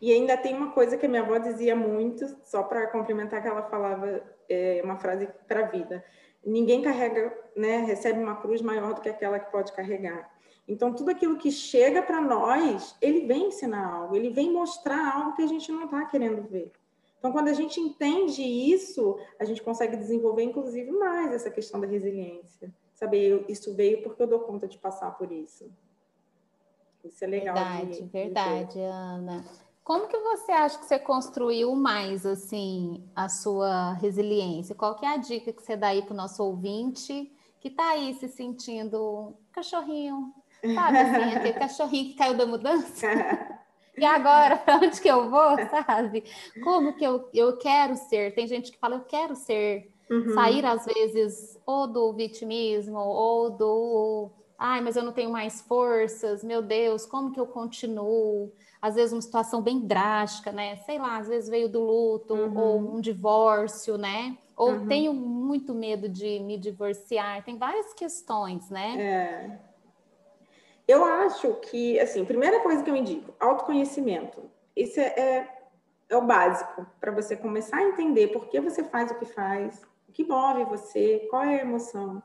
E 0.00 0.12
ainda 0.12 0.36
tem 0.36 0.54
uma 0.54 0.72
coisa 0.72 0.96
que 0.96 1.06
a 1.06 1.08
minha 1.08 1.22
avó 1.22 1.38
dizia 1.38 1.74
muito, 1.74 2.36
só 2.44 2.62
para 2.62 2.88
complementar 2.88 3.40
que 3.42 3.48
ela 3.48 3.62
falava 3.62 4.22
é, 4.48 4.80
uma 4.84 4.98
frase 4.98 5.28
para 5.48 5.60
a 5.60 5.68
vida 5.68 6.04
ninguém 6.44 6.82
carrega, 6.82 7.36
né, 7.56 7.78
recebe 7.78 8.20
uma 8.20 8.36
cruz 8.36 8.60
maior 8.60 8.94
do 8.94 9.00
que 9.00 9.08
aquela 9.08 9.38
que 9.38 9.50
pode 9.50 9.72
carregar. 9.72 10.30
Então, 10.66 10.94
tudo 10.94 11.10
aquilo 11.10 11.36
que 11.36 11.50
chega 11.50 12.02
para 12.02 12.20
nós, 12.20 12.96
ele 13.00 13.26
vem 13.26 13.48
ensinar 13.48 13.86
algo, 13.86 14.16
ele 14.16 14.30
vem 14.30 14.50
mostrar 14.50 15.14
algo 15.14 15.36
que 15.36 15.42
a 15.42 15.46
gente 15.46 15.70
não 15.70 15.84
está 15.84 16.06
querendo 16.06 16.42
ver. 16.48 16.72
Então, 17.18 17.32
quando 17.32 17.48
a 17.48 17.52
gente 17.54 17.80
entende 17.80 18.42
isso, 18.42 19.18
a 19.38 19.44
gente 19.44 19.62
consegue 19.62 19.96
desenvolver, 19.96 20.42
inclusive, 20.42 20.90
mais 20.90 21.32
essa 21.32 21.50
questão 21.50 21.80
da 21.80 21.86
resiliência. 21.86 22.72
Saber, 22.94 23.44
isso 23.48 23.74
veio 23.74 24.02
porque 24.02 24.22
eu 24.22 24.26
dou 24.26 24.40
conta 24.40 24.68
de 24.68 24.78
passar 24.78 25.10
por 25.12 25.32
isso. 25.32 25.70
Isso 27.04 27.24
é 27.24 27.26
legal. 27.26 27.54
Verdade, 27.54 28.02
de, 28.02 28.08
verdade, 28.08 28.72
de 28.74 28.80
Ana. 28.80 29.44
Como 29.84 30.08
que 30.08 30.16
você 30.16 30.50
acha 30.50 30.78
que 30.78 30.86
você 30.86 30.98
construiu 30.98 31.76
mais 31.76 32.24
assim 32.24 33.06
a 33.14 33.28
sua 33.28 33.92
resiliência? 33.92 34.74
Qual 34.74 34.96
que 34.96 35.04
é 35.04 35.10
a 35.10 35.18
dica 35.18 35.52
que 35.52 35.62
você 35.62 35.76
dá 35.76 35.88
aí 35.88 36.00
para 36.00 36.14
o 36.14 36.16
nosso 36.16 36.42
ouvinte 36.42 37.30
que 37.60 37.68
está 37.68 37.90
aí 37.90 38.14
se 38.14 38.26
sentindo 38.28 39.36
cachorrinho, 39.52 40.32
sabe 40.74 40.98
assim, 40.98 41.34
aquele 41.36 41.52
cachorrinho 41.52 42.10
que 42.10 42.14
caiu 42.14 42.34
da 42.34 42.46
mudança? 42.46 43.06
E 43.96 44.04
agora, 44.04 44.56
para 44.56 44.78
onde 44.78 45.00
que 45.00 45.06
eu 45.06 45.30
vou, 45.30 45.56
sabe? 45.70 46.24
Como 46.64 46.94
que 46.96 47.04
eu, 47.04 47.28
eu 47.32 47.56
quero 47.58 47.94
ser? 47.94 48.34
Tem 48.34 48.44
gente 48.44 48.72
que 48.72 48.78
fala, 48.78 48.96
eu 48.96 49.04
quero 49.04 49.36
ser, 49.36 49.88
uhum. 50.10 50.34
sair 50.34 50.66
às 50.66 50.84
vezes 50.84 51.56
ou 51.64 51.86
do 51.86 52.12
vitimismo 52.12 52.98
ou 52.98 53.50
do, 53.50 54.32
ai, 54.58 54.80
mas 54.80 54.96
eu 54.96 55.04
não 55.04 55.12
tenho 55.12 55.30
mais 55.30 55.60
forças, 55.60 56.42
meu 56.42 56.60
Deus, 56.60 57.06
como 57.06 57.30
que 57.30 57.38
eu 57.38 57.46
continuo? 57.46 58.52
Às 58.84 58.96
vezes 58.96 59.14
uma 59.14 59.22
situação 59.22 59.62
bem 59.62 59.80
drástica, 59.80 60.52
né? 60.52 60.76
Sei 60.84 60.98
lá, 60.98 61.16
às 61.16 61.26
vezes 61.26 61.48
veio 61.48 61.70
do 61.70 61.80
luto 61.80 62.34
uhum. 62.34 62.58
ou 62.58 62.78
um 62.96 63.00
divórcio, 63.00 63.96
né? 63.96 64.36
Ou 64.54 64.72
uhum. 64.72 64.86
tenho 64.86 65.14
muito 65.14 65.72
medo 65.72 66.06
de 66.06 66.38
me 66.40 66.58
divorciar. 66.58 67.42
Tem 67.44 67.56
várias 67.56 67.94
questões, 67.94 68.68
né? 68.68 69.00
É. 69.00 69.58
Eu 70.86 71.02
acho 71.02 71.54
que, 71.62 71.98
assim, 71.98 72.26
primeira 72.26 72.60
coisa 72.60 72.82
que 72.82 72.90
eu 72.90 72.94
indico, 72.94 73.32
autoconhecimento. 73.40 74.42
Isso 74.76 75.00
é, 75.00 75.14
é, 75.16 75.58
é 76.10 76.16
o 76.18 76.26
básico 76.26 76.86
para 77.00 77.10
você 77.10 77.34
começar 77.34 77.78
a 77.78 77.84
entender 77.84 78.34
por 78.34 78.48
que 78.48 78.60
você 78.60 78.84
faz 78.84 79.10
o 79.10 79.14
que 79.14 79.24
faz, 79.24 79.80
o 80.06 80.12
que 80.12 80.24
move 80.24 80.62
você, 80.64 81.26
qual 81.30 81.42
é 81.42 81.60
a 81.60 81.62
emoção. 81.62 82.22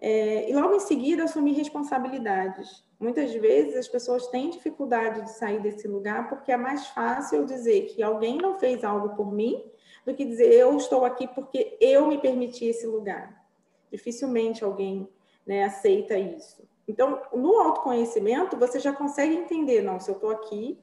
É, 0.00 0.48
e 0.50 0.54
logo 0.54 0.74
em 0.74 0.80
seguida 0.80 1.24
assumir 1.24 1.52
responsabilidades. 1.52 2.82
Muitas 2.98 3.32
vezes 3.34 3.76
as 3.76 3.86
pessoas 3.86 4.26
têm 4.28 4.48
dificuldade 4.48 5.22
de 5.22 5.30
sair 5.32 5.60
desse 5.60 5.86
lugar 5.86 6.28
porque 6.28 6.50
é 6.50 6.56
mais 6.56 6.86
fácil 6.88 7.44
dizer 7.44 7.86
que 7.86 8.02
alguém 8.02 8.38
não 8.38 8.58
fez 8.58 8.82
algo 8.82 9.14
por 9.14 9.30
mim 9.30 9.62
do 10.06 10.14
que 10.14 10.24
dizer 10.24 10.52
eu 10.52 10.74
estou 10.76 11.04
aqui 11.04 11.28
porque 11.28 11.76
eu 11.80 12.06
me 12.06 12.18
permiti 12.18 12.64
esse 12.64 12.86
lugar. 12.86 13.44
Dificilmente 13.90 14.64
alguém 14.64 15.06
né, 15.46 15.64
aceita 15.64 16.16
isso. 16.16 16.66
Então, 16.88 17.20
no 17.32 17.60
autoconhecimento, 17.60 18.56
você 18.56 18.80
já 18.80 18.92
consegue 18.92 19.34
entender, 19.34 19.82
não, 19.82 20.00
se 20.00 20.10
eu 20.10 20.14
estou 20.14 20.30
aqui, 20.30 20.78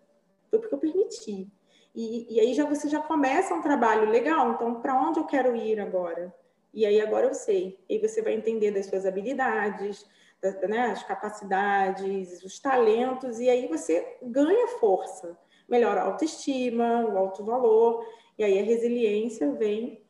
foi 0.50 0.60
porque 0.60 0.74
eu 0.74 0.80
permiti. 0.80 1.52
E, 1.94 2.36
e 2.36 2.40
aí 2.40 2.54
já 2.54 2.66
você 2.66 2.88
já 2.88 3.02
começa 3.02 3.54
um 3.54 3.62
trabalho 3.62 4.10
legal, 4.10 4.52
então 4.52 4.76
para 4.82 4.96
onde 5.02 5.20
eu 5.20 5.26
quero 5.26 5.56
ir 5.56 5.80
agora? 5.80 6.34
E 6.74 6.86
aí 6.86 7.02
agora 7.02 7.28
eu 7.28 7.34
sei. 7.34 7.80
E 7.90 8.00
você 8.00 8.22
vai 8.22 8.34
entender 8.34 8.72
das 8.72 8.86
suas 8.86 9.06
habilidades, 9.06 10.06
né, 10.68 10.92
as 10.92 11.04
capacidades, 11.04 12.44
os 12.44 12.60
talentos, 12.60 13.40
e 13.40 13.50
aí 13.50 13.68
você 13.68 14.18
ganha 14.22 14.68
força, 14.80 15.38
melhora 15.68 16.02
a 16.02 16.06
autoestima, 16.06 17.06
o 17.06 17.18
alto 17.18 17.44
valor, 17.44 18.06
e 18.38 18.44
aí 18.44 18.60
a 18.60 18.64
resiliência 18.64 19.52
vem 19.54 20.02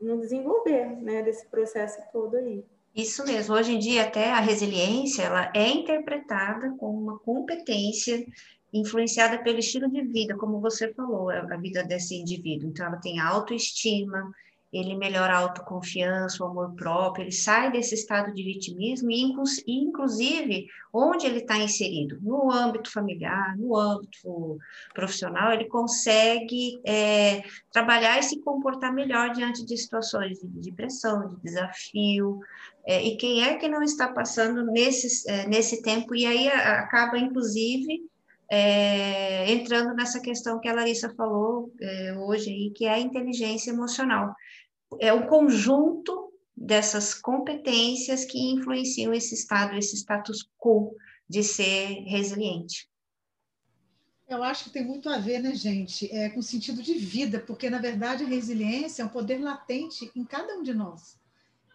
no 0.00 0.20
desenvolver 0.20 0.96
né, 1.00 1.22
desse 1.22 1.46
processo 1.46 2.00
todo 2.12 2.36
aí. 2.36 2.62
Isso 2.94 3.24
mesmo. 3.24 3.54
Hoje 3.54 3.72
em 3.72 3.78
dia, 3.78 4.02
até 4.02 4.30
a 4.30 4.40
resiliência 4.40 5.22
ela 5.22 5.50
é 5.54 5.68
interpretada 5.68 6.74
como 6.78 7.00
uma 7.00 7.18
competência 7.20 8.26
influenciada 8.70 9.42
pelo 9.42 9.58
estilo 9.58 9.90
de 9.90 10.02
vida, 10.02 10.36
como 10.36 10.60
você 10.60 10.92
falou, 10.92 11.30
a 11.30 11.56
vida 11.56 11.82
desse 11.82 12.14
indivíduo. 12.14 12.68
Então, 12.68 12.86
ela 12.86 12.96
tem 12.96 13.18
autoestima, 13.18 14.30
ele 14.72 14.96
melhora 14.96 15.34
a 15.34 15.38
autoconfiança, 15.38 16.42
o 16.42 16.46
amor 16.46 16.72
próprio, 16.74 17.24
ele 17.24 17.32
sai 17.32 17.70
desse 17.70 17.94
estado 17.94 18.32
de 18.32 18.42
vitimismo 18.42 19.10
e, 19.10 19.20
inclusive, 19.66 20.66
onde 20.90 21.26
ele 21.26 21.40
está 21.40 21.58
inserido, 21.58 22.18
no 22.22 22.50
âmbito 22.50 22.90
familiar, 22.90 23.54
no 23.58 23.76
âmbito 23.76 24.58
profissional, 24.94 25.52
ele 25.52 25.66
consegue 25.66 26.80
é, 26.86 27.42
trabalhar 27.70 28.18
e 28.18 28.22
se 28.22 28.40
comportar 28.40 28.94
melhor 28.94 29.32
diante 29.32 29.62
de 29.64 29.76
situações 29.76 30.38
de 30.40 30.70
depressão, 30.70 31.28
de 31.28 31.36
desafio, 31.42 32.40
é, 32.86 33.02
e 33.02 33.16
quem 33.16 33.44
é 33.44 33.56
que 33.56 33.68
não 33.68 33.82
está 33.82 34.08
passando 34.08 34.64
nesse, 34.64 35.30
é, 35.30 35.46
nesse 35.46 35.82
tempo, 35.82 36.14
e 36.14 36.24
aí 36.24 36.48
acaba, 36.48 37.18
inclusive, 37.18 38.10
é, 38.50 39.50
entrando 39.50 39.94
nessa 39.94 40.20
questão 40.20 40.60
que 40.60 40.68
a 40.68 40.74
Larissa 40.74 41.08
falou 41.16 41.72
é, 41.80 42.14
hoje 42.18 42.50
aí, 42.50 42.70
que 42.70 42.84
é 42.84 42.92
a 42.92 42.98
inteligência 42.98 43.70
emocional 43.70 44.34
é 45.00 45.12
o 45.12 45.26
conjunto 45.26 46.32
dessas 46.56 47.14
competências 47.14 48.24
que 48.24 48.38
influenciam 48.38 49.12
esse 49.12 49.34
estado, 49.34 49.76
esse 49.76 49.96
status 49.96 50.48
quo 50.58 50.94
de 51.28 51.42
ser 51.42 52.04
resiliente. 52.06 52.88
Eu 54.28 54.42
acho 54.42 54.64
que 54.64 54.70
tem 54.70 54.84
muito 54.84 55.08
a 55.10 55.18
ver, 55.18 55.40
né, 55.40 55.54
gente, 55.54 56.10
é, 56.10 56.30
com 56.30 56.40
o 56.40 56.42
sentido 56.42 56.82
de 56.82 56.94
vida, 56.94 57.40
porque, 57.40 57.68
na 57.68 57.78
verdade, 57.78 58.24
a 58.24 58.26
resiliência 58.26 59.02
é 59.02 59.04
um 59.04 59.10
poder 59.10 59.38
latente 59.38 60.10
em 60.16 60.24
cada 60.24 60.54
um 60.56 60.62
de 60.62 60.72
nós. 60.72 61.18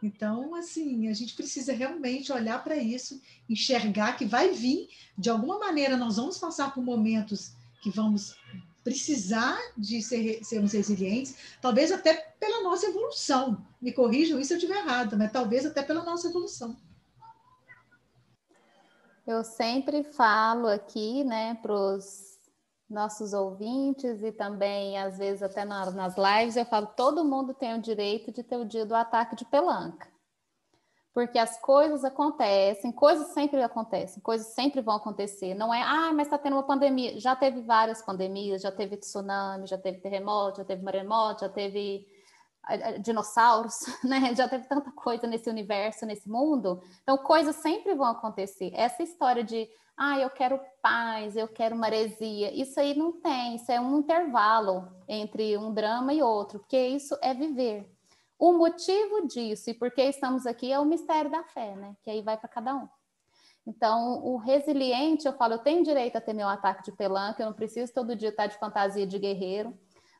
Então, 0.01 0.55
assim, 0.55 1.07
a 1.07 1.13
gente 1.13 1.35
precisa 1.35 1.73
realmente 1.73 2.31
olhar 2.31 2.63
para 2.63 2.77
isso, 2.77 3.21
enxergar 3.49 4.17
que 4.17 4.25
vai 4.25 4.51
vir, 4.51 4.89
de 5.17 5.29
alguma 5.29 5.59
maneira, 5.59 5.97
nós 5.97 6.17
vamos 6.17 6.37
passar 6.37 6.73
por 6.73 6.83
momentos 6.83 7.51
que 7.81 7.89
vamos 7.89 8.35
precisar 8.87 9.59
de 9.77 10.01
ser, 10.01 10.41
sermos 10.45 10.71
resilientes, 10.71 11.35
talvez 11.61 11.91
até 11.91 12.13
pela 12.39 12.63
nossa 12.63 12.85
evolução. 12.85 13.61
Me 13.81 13.91
corrijam 13.91 14.39
isso 14.39 14.47
se 14.47 14.53
eu 14.53 14.57
estiver 14.57 14.77
errado, 14.77 15.17
mas 15.17 15.29
talvez 15.29 15.65
até 15.65 15.83
pela 15.83 16.03
nossa 16.03 16.29
evolução. 16.29 16.73
Eu 19.27 19.43
sempre 19.43 20.05
falo 20.05 20.67
aqui, 20.67 21.25
né, 21.25 21.55
para 21.55 21.73
os 21.73 22.39
nossos 22.89 23.33
ouvintes 23.33 24.23
e 24.23 24.31
também, 24.31 24.97
às 24.97 25.17
vezes, 25.17 25.43
até 25.43 25.65
nas 25.65 26.15
lives, 26.15 26.55
eu 26.55 26.63
falo: 26.63 26.87
todo 26.87 27.25
mundo 27.25 27.53
tem 27.53 27.75
o 27.75 27.81
direito 27.81 28.31
de 28.31 28.41
ter 28.41 28.55
o 28.55 28.63
dia 28.63 28.85
do 28.85 28.95
ataque 28.95 29.35
de 29.35 29.43
pelanca. 29.43 30.07
Porque 31.17 31.39
as 31.39 31.59
coisas 31.59 32.05
acontecem, 32.05 32.91
coisas 32.91 33.29
sempre 33.29 33.59
acontecem, 33.63 34.21
coisas 34.21 34.53
sempre 34.53 34.81
vão 34.81 34.97
acontecer. 34.97 35.55
Não 35.55 35.73
é, 35.73 35.81
ah, 35.81 36.13
mas 36.13 36.27
está 36.27 36.37
tendo 36.37 36.53
uma 36.53 36.61
pandemia. 36.61 37.19
Já 37.19 37.35
teve 37.35 37.59
várias 37.61 38.03
pandemias, 38.03 38.61
já 38.61 38.71
teve 38.71 38.97
tsunami, 38.97 39.65
já 39.65 39.79
teve 39.79 39.97
terremoto, 39.97 40.57
já 40.57 40.63
teve 40.63 40.83
maremoto, 40.83 41.41
já 41.41 41.49
teve 41.49 42.05
dinossauros, 43.01 43.79
né? 44.05 44.35
Já 44.35 44.47
teve 44.47 44.67
tanta 44.67 44.91
coisa 44.91 45.25
nesse 45.25 45.49
universo, 45.49 46.05
nesse 46.05 46.29
mundo. 46.29 46.83
Então, 47.01 47.17
coisas 47.17 47.55
sempre 47.55 47.95
vão 47.95 48.05
acontecer. 48.11 48.69
Essa 48.75 49.01
história 49.01 49.43
de, 49.43 49.67
ah, 49.97 50.19
eu 50.19 50.29
quero 50.29 50.61
paz, 50.83 51.35
eu 51.35 51.47
quero 51.47 51.75
maresia, 51.75 52.53
isso 52.53 52.79
aí 52.79 52.95
não 52.95 53.11
tem. 53.11 53.55
Isso 53.55 53.71
é 53.71 53.81
um 53.81 53.97
intervalo 53.97 54.87
entre 55.07 55.57
um 55.57 55.73
drama 55.73 56.13
e 56.13 56.21
outro, 56.21 56.59
porque 56.59 56.77
isso 56.77 57.17
é 57.23 57.33
viver. 57.33 57.96
O 58.37 58.53
motivo 58.53 59.27
disso 59.27 59.69
e 59.69 59.73
por 59.73 59.91
que 59.91 60.01
estamos 60.01 60.45
aqui 60.45 60.71
é 60.71 60.79
o 60.79 60.85
mistério 60.85 61.31
da 61.31 61.43
fé, 61.43 61.75
né? 61.75 61.95
Que 62.03 62.09
aí 62.09 62.21
vai 62.21 62.37
para 62.37 62.49
cada 62.49 62.75
um. 62.75 62.87
Então, 63.65 64.23
o 64.23 64.37
resiliente, 64.37 65.27
eu 65.27 65.33
falo, 65.33 65.55
eu 65.55 65.59
tenho 65.59 65.83
direito 65.83 66.15
a 66.15 66.21
ter 66.21 66.33
meu 66.33 66.47
ataque 66.47 66.83
de 66.83 66.91
pelanca, 66.91 67.41
eu 67.41 67.47
não 67.47 67.53
preciso 67.53 67.93
todo 67.93 68.15
dia 68.15 68.29
estar 68.29 68.47
de 68.47 68.57
fantasia 68.57 69.05
de 69.05 69.19
guerreiro 69.19 69.77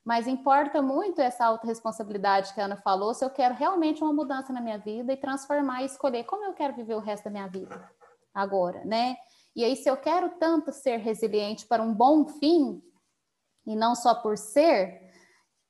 mas 0.07 0.25
importa 0.25 0.81
muito 0.81 1.19
essa 1.19 1.45
autorresponsabilidade 1.45 2.53
que 2.53 2.61
a 2.61 2.63
Ana 2.63 2.77
falou, 2.77 3.13
se 3.13 3.25
eu 3.25 3.29
quero 3.29 3.53
realmente 3.53 4.01
uma 4.01 4.13
mudança 4.13 4.53
na 4.53 4.61
minha 4.61 4.77
vida 4.77 5.11
e 5.11 5.17
transformar 5.17 5.81
e 5.81 5.85
escolher 5.85 6.23
como 6.23 6.45
eu 6.45 6.53
quero 6.53 6.73
viver 6.73 6.95
o 6.95 7.01
resto 7.01 7.25
da 7.25 7.29
minha 7.29 7.47
vida 7.49 7.91
agora, 8.33 8.85
né? 8.85 9.17
E 9.53 9.65
aí, 9.65 9.75
se 9.75 9.89
eu 9.89 9.97
quero 9.97 10.29
tanto 10.39 10.71
ser 10.71 10.95
resiliente 10.95 11.67
para 11.67 11.83
um 11.83 11.93
bom 11.93 12.25
fim, 12.25 12.81
e 13.65 13.75
não 13.75 13.95
só 13.95 14.15
por 14.15 14.37
ser, 14.37 15.11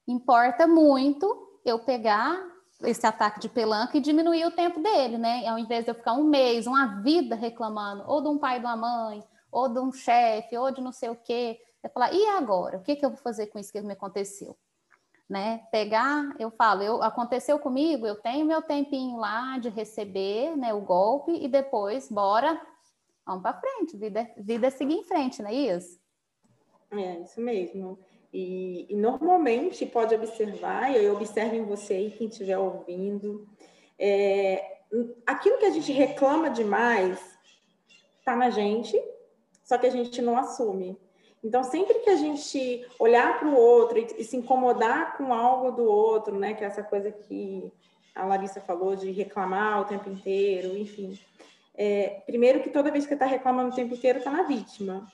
importa 0.08 0.68
muito 0.68 1.47
eu 1.70 1.80
pegar 1.80 2.42
esse 2.84 3.06
ataque 3.06 3.40
de 3.40 3.50
pelanca 3.50 3.98
e 3.98 4.02
diminuir 4.02 4.46
o 4.46 4.52
tempo 4.52 4.80
dele, 4.80 5.18
né? 5.18 5.48
Ao 5.48 5.58
invés 5.58 5.84
de 5.84 5.92
eu 5.92 5.96
ficar 5.96 6.14
um 6.14 6.24
mês, 6.24 6.68
uma 6.68 7.02
vida 7.02 7.36
reclamando, 7.36 8.04
ou 8.08 8.22
de 8.22 8.28
um 8.28 8.38
pai, 8.38 8.60
de 8.60 8.66
uma 8.66 8.76
mãe, 8.76 9.24
ou 9.52 9.68
de 9.68 9.80
um 9.80 9.92
chefe, 9.92 10.56
ou 10.58 10.72
de 10.72 10.82
não 10.82 10.92
sei 10.92 11.10
o 11.10 11.16
quê, 11.16 11.60
é 11.82 11.90
falar, 11.90 12.14
e 12.14 12.28
agora? 12.28 12.78
O 12.78 12.84
que, 12.84 12.96
que 12.96 13.06
eu 13.06 13.10
vou 13.10 13.18
fazer 13.18 13.48
com 13.48 13.58
isso 13.58 13.72
que 13.72 13.82
me 13.82 13.94
aconteceu? 13.94 14.56
Né? 15.30 15.66
Pegar, 15.72 16.36
eu 16.40 16.50
falo, 16.50 16.84
eu, 16.84 17.04
aconteceu 17.04 17.60
comigo, 17.60 18.08
eu 18.08 18.16
tenho 18.16 18.46
meu 18.46 18.62
tempinho 18.62 19.18
lá 19.18 19.58
de 19.58 19.68
receber 19.70 20.56
né, 20.56 20.74
o 20.74 20.80
golpe 20.80 21.32
e 21.32 21.50
depois, 21.50 22.10
bora, 22.10 22.62
vamos 23.26 23.42
para 23.42 23.60
frente, 23.60 23.98
vida, 23.98 24.30
vida 24.38 24.72
seguir 24.72 24.96
em 24.96 25.04
frente, 25.04 25.42
não 25.42 25.50
é 25.50 25.54
isso? 25.54 26.00
É, 26.92 27.20
isso 27.20 27.42
mesmo. 27.42 28.00
E, 28.40 28.86
e 28.88 28.96
normalmente 28.96 29.84
pode 29.84 30.14
observar, 30.14 30.92
e 30.92 31.04
eu 31.04 31.16
observo 31.16 31.56
em 31.56 31.66
você 31.66 32.02
e 32.02 32.12
quem 32.12 32.28
estiver 32.28 32.56
ouvindo, 32.56 33.48
é, 33.98 34.78
aquilo 35.26 35.58
que 35.58 35.66
a 35.66 35.72
gente 35.72 35.92
reclama 35.92 36.52
demais 36.52 37.20
está 38.20 38.36
na 38.36 38.52
gente, 38.52 38.96
só 39.64 39.76
que 39.76 39.88
a 39.88 39.90
gente 39.90 40.22
não 40.22 40.38
assume. 40.38 40.96
Então, 41.44 41.64
sempre 41.64 41.96
que 41.96 42.12
a 42.12 42.16
gente 42.16 42.86
olhar 43.00 43.40
para 43.40 43.48
o 43.48 43.56
outro 43.56 43.98
e, 43.98 44.06
e, 44.20 44.24
se 44.24 44.38
incomodar 44.38 45.18
com 45.18 45.34
algo 45.34 45.72
do 45.72 45.86
outro, 45.86 46.38
né, 46.38 46.54
que 46.54 46.64
é 46.64 46.68
essa 46.68 46.84
coisa 46.84 47.12
que 47.12 47.74
a 48.14 48.24
Larissa 48.24 48.62
falou 48.62 48.96
de 48.96 49.10
reclamar 49.10 49.82
o 49.82 49.86
tempo 49.86 50.12
inteiro, 50.12 50.78
enfim. 50.78 51.20
É, 51.74 52.22
primeiro, 52.28 52.62
que 52.62 52.70
toda 52.70 52.92
vez 52.92 53.08
que 53.08 53.16
está 53.16 53.26
reclamando 53.26 53.72
o 53.72 53.76
tempo 53.76 53.96
inteiro, 53.96 54.20
está 54.20 54.30
na 54.30 54.44
vítima. 54.44 55.12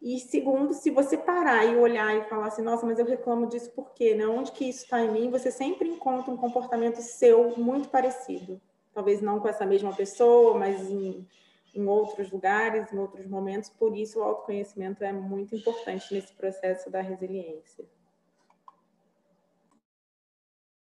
E 0.00 0.18
segundo, 0.18 0.72
se 0.72 0.90
você 0.90 1.16
parar 1.16 1.64
e 1.66 1.76
olhar 1.76 2.16
e 2.16 2.24
falar 2.24 2.46
assim, 2.46 2.62
nossa, 2.62 2.86
mas 2.86 2.98
eu 2.98 3.04
reclamo 3.04 3.46
disso 3.46 3.70
por 3.72 3.92
quê? 3.92 4.14
Né? 4.14 4.26
Onde 4.26 4.52
que 4.52 4.68
isso 4.68 4.84
está 4.84 5.00
em 5.00 5.10
mim? 5.10 5.30
Você 5.30 5.50
sempre 5.50 5.88
encontra 5.88 6.32
um 6.32 6.36
comportamento 6.36 7.02
seu 7.02 7.56
muito 7.58 7.88
parecido. 7.90 8.60
Talvez 8.94 9.20
não 9.20 9.38
com 9.38 9.48
essa 9.48 9.66
mesma 9.66 9.94
pessoa, 9.94 10.58
mas 10.58 10.88
em 10.90 11.26
em 11.74 11.86
outros 11.86 12.30
lugares, 12.30 12.92
em 12.92 12.98
outros 12.98 13.26
momentos, 13.26 13.70
por 13.70 13.96
isso 13.96 14.18
o 14.18 14.22
autoconhecimento 14.22 15.04
é 15.04 15.12
muito 15.12 15.54
importante 15.54 16.12
nesse 16.12 16.32
processo 16.34 16.90
da 16.90 17.00
resiliência. 17.00 17.84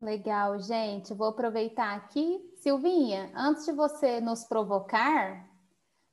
Legal, 0.01 0.59
gente. 0.59 1.15
Vou 1.15 1.29
aproveitar 1.29 1.95
aqui. 1.95 2.41
Silvinha, 2.57 3.31
antes 3.37 3.65
de 3.65 3.73
você 3.73 4.21
nos 4.21 4.45
provocar, 4.45 5.49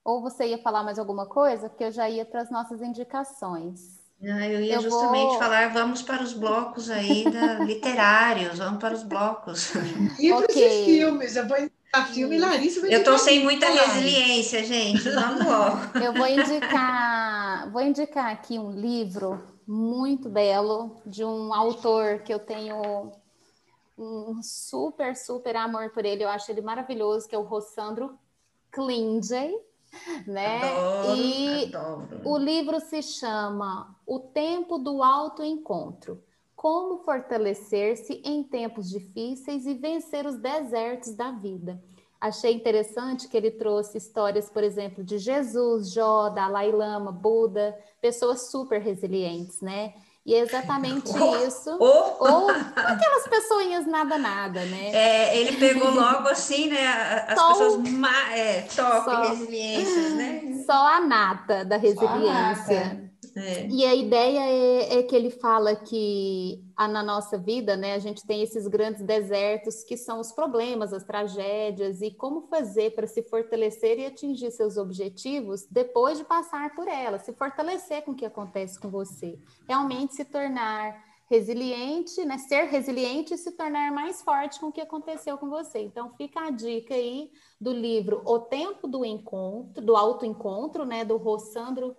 ou 0.04 0.22
você 0.22 0.48
ia 0.48 0.58
falar 0.58 0.84
mais 0.84 1.00
alguma 1.00 1.26
coisa, 1.26 1.70
porque 1.70 1.84
eu 1.84 1.92
já 1.92 2.10
ia 2.10 2.26
para 2.26 2.42
as 2.42 2.50
nossas 2.50 2.82
indicações. 2.82 4.00
Ah, 4.22 4.48
eu 4.48 4.62
ia 4.62 4.76
eu 4.76 4.82
justamente 4.82 5.30
vou... 5.30 5.40
falar, 5.40 5.72
vamos 5.72 6.02
para 6.02 6.22
os 6.22 6.34
blocos 6.34 6.90
aí 6.90 7.24
da, 7.30 7.60
literários, 7.64 8.58
vamos 8.58 8.80
para 8.80 8.94
os 8.94 9.04
blocos. 9.04 9.74
Livros 10.20 10.44
okay. 10.44 10.84
e 10.84 10.86
filmes, 10.86 11.36
eu 11.36 11.48
vou 11.48 11.58
a 11.92 12.06
filme 12.06 12.38
Larissa 12.38 12.82
vai 12.82 12.94
Eu 12.94 13.04
tô 13.04 13.18
sem 13.18 13.44
muita 13.44 13.68
resiliência, 13.68 14.64
gente. 14.64 15.10
Vamos 15.10 15.44
logo. 15.44 15.78
Eu 16.00 16.14
vou 16.14 16.28
indicar, 16.28 17.72
vou 17.72 17.82
indicar 17.82 18.32
aqui 18.32 18.60
um 18.60 18.72
livro 18.72 19.42
muito 19.66 20.30
belo 20.30 21.02
de 21.04 21.24
um 21.24 21.52
autor 21.52 22.20
que 22.20 22.34
eu 22.34 22.40
tenho 22.40 23.12
um 23.98 24.40
super, 24.42 25.16
super 25.16 25.56
amor 25.56 25.90
por 25.90 26.06
ele. 26.06 26.24
Eu 26.24 26.30
acho 26.30 26.52
ele 26.52 26.62
maravilhoso, 26.62 27.28
que 27.28 27.36
é 27.36 27.38
o 27.38 27.44
Rossandro 27.44 28.18
Klinge, 28.72 29.52
né? 30.28 30.62
Adoro, 30.62 31.18
e 31.18 31.66
adoro. 31.66 32.22
o 32.26 32.38
livro 32.38 32.80
se 32.80 33.02
chama 33.02 33.96
O 34.06 34.20
Tempo 34.20 34.78
do 34.78 35.04
Autoencontro 35.04 36.24
como 36.56 36.98
fortalecer-se 36.98 38.22
em 38.26 38.44
tempos 38.44 38.90
difíceis 38.90 39.66
e 39.66 39.74
vencer 39.74 40.26
os 40.26 40.36
desertos 40.36 41.16
da 41.16 41.32
vida. 41.32 41.82
Achei 42.20 42.54
interessante 42.54 43.30
que 43.30 43.38
ele 43.38 43.50
trouxe 43.50 43.98
histórias, 43.98 44.50
por 44.50 44.62
exemplo, 44.62 45.02
de 45.02 45.18
Jesus, 45.18 45.94
Jó, 45.94 46.28
Dalai 46.28 46.70
Lama, 46.70 47.14
Buda, 47.14 47.80
pessoas 48.02 48.52
super 48.52 48.82
resilientes, 48.82 49.62
né? 49.62 49.94
E 50.30 50.36
é 50.36 50.42
exatamente 50.42 51.10
oh, 51.20 51.48
isso. 51.48 51.76
Oh. 51.80 52.24
Ou 52.24 52.52
aquelas 52.52 53.28
pessoinhas 53.28 53.88
nada, 53.88 54.16
nada, 54.16 54.64
né? 54.64 54.92
É, 54.94 55.36
ele 55.40 55.58
pegou 55.58 55.90
logo 55.90 56.30
assim, 56.30 56.70
né? 56.70 57.26
As 57.28 57.34
só, 57.34 57.48
pessoas 57.48 57.84
é, 58.36 58.62
top 58.76 59.06
só, 59.06 59.22
resiliência, 59.24 60.10
né? 60.12 60.64
Só 60.68 60.88
a 60.88 61.02
nata 61.02 61.66
da 61.66 61.78
resiliência. 61.78 63.09
É. 63.36 63.68
E 63.68 63.86
a 63.86 63.94
ideia 63.94 64.40
é, 64.40 65.00
é, 65.00 65.04
que 65.04 65.16
ele 65.16 65.30
fala 65.30 65.76
que 65.76 66.64
a, 66.76 66.88
na 66.88 67.04
nossa 67.04 67.38
vida, 67.38 67.76
né, 67.76 67.94
a 67.94 68.00
gente 68.00 68.26
tem 68.26 68.42
esses 68.42 68.68
grandes 68.68 69.02
desertos 69.02 69.84
que 69.84 69.98
são 69.98 70.20
os 70.20 70.32
problemas, 70.32 70.94
as 70.94 71.04
tragédias, 71.04 72.02
e 72.02 72.12
como 72.12 72.48
fazer 72.48 72.92
para 72.92 73.08
se 73.08 73.22
fortalecer 73.24 74.00
e 74.00 74.06
atingir 74.06 74.52
seus 74.52 74.78
objetivos 74.78 75.68
depois 75.70 76.18
de 76.18 76.24
passar 76.24 76.74
por 76.76 76.88
elas, 76.88 77.24
se 77.24 77.34
fortalecer 77.34 78.04
com 78.04 78.12
o 78.12 78.16
que 78.16 78.26
acontece 78.26 78.80
com 78.80 78.90
você, 78.90 79.38
realmente 79.68 80.16
se 80.16 80.26
tornar 80.26 81.10
resiliente, 81.30 82.26
né, 82.26 82.40
ser 82.40 82.64
resiliente 82.66 83.36
e 83.36 83.38
se 83.38 83.52
tornar 83.52 83.92
mais 83.92 84.22
forte 84.22 84.60
com 84.60 84.68
o 84.68 84.72
que 84.72 84.82
aconteceu 84.82 85.38
com 85.38 85.48
você. 85.48 85.80
Então 85.80 86.12
fica 86.18 86.48
a 86.48 86.50
dica 86.50 86.96
aí 86.96 87.30
do 87.62 87.72
livro 87.72 88.24
O 88.26 88.40
Tempo 88.40 88.88
do 88.88 89.06
Encontro, 89.06 89.86
do 89.86 89.96
Autoencontro, 89.96 90.86
né, 90.86 91.06
do 91.06 91.18
Rossandro 91.18 91.96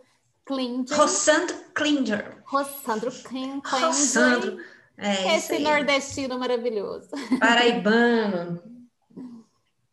Klinger. 0.50 0.96
Rossandro 0.96 1.56
Klinger. 1.74 2.42
Rossandro 2.44 3.12
Klinger. 3.22 3.62
Rossandro. 3.64 4.58
É 4.98 5.36
Esse 5.36 5.60
nordestino 5.60 6.36
maravilhoso. 6.40 7.08
Paraibano. 7.38 8.60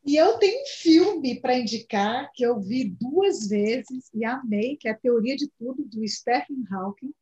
E 0.04 0.16
eu 0.16 0.40
tenho 0.40 0.64
um 0.64 0.66
filme 0.82 1.40
para 1.40 1.60
indicar 1.60 2.32
que 2.34 2.44
eu 2.44 2.60
vi 2.60 2.90
duas 3.00 3.48
vezes 3.48 4.10
e 4.16 4.26
amei, 4.26 4.78
que 4.78 4.88
é 4.88 4.92
a 4.92 4.98
Teoria 4.98 5.36
de 5.36 5.48
Tudo, 5.60 5.86
do 5.86 6.08
Stephen 6.08 6.64
Hawking, 6.72 7.14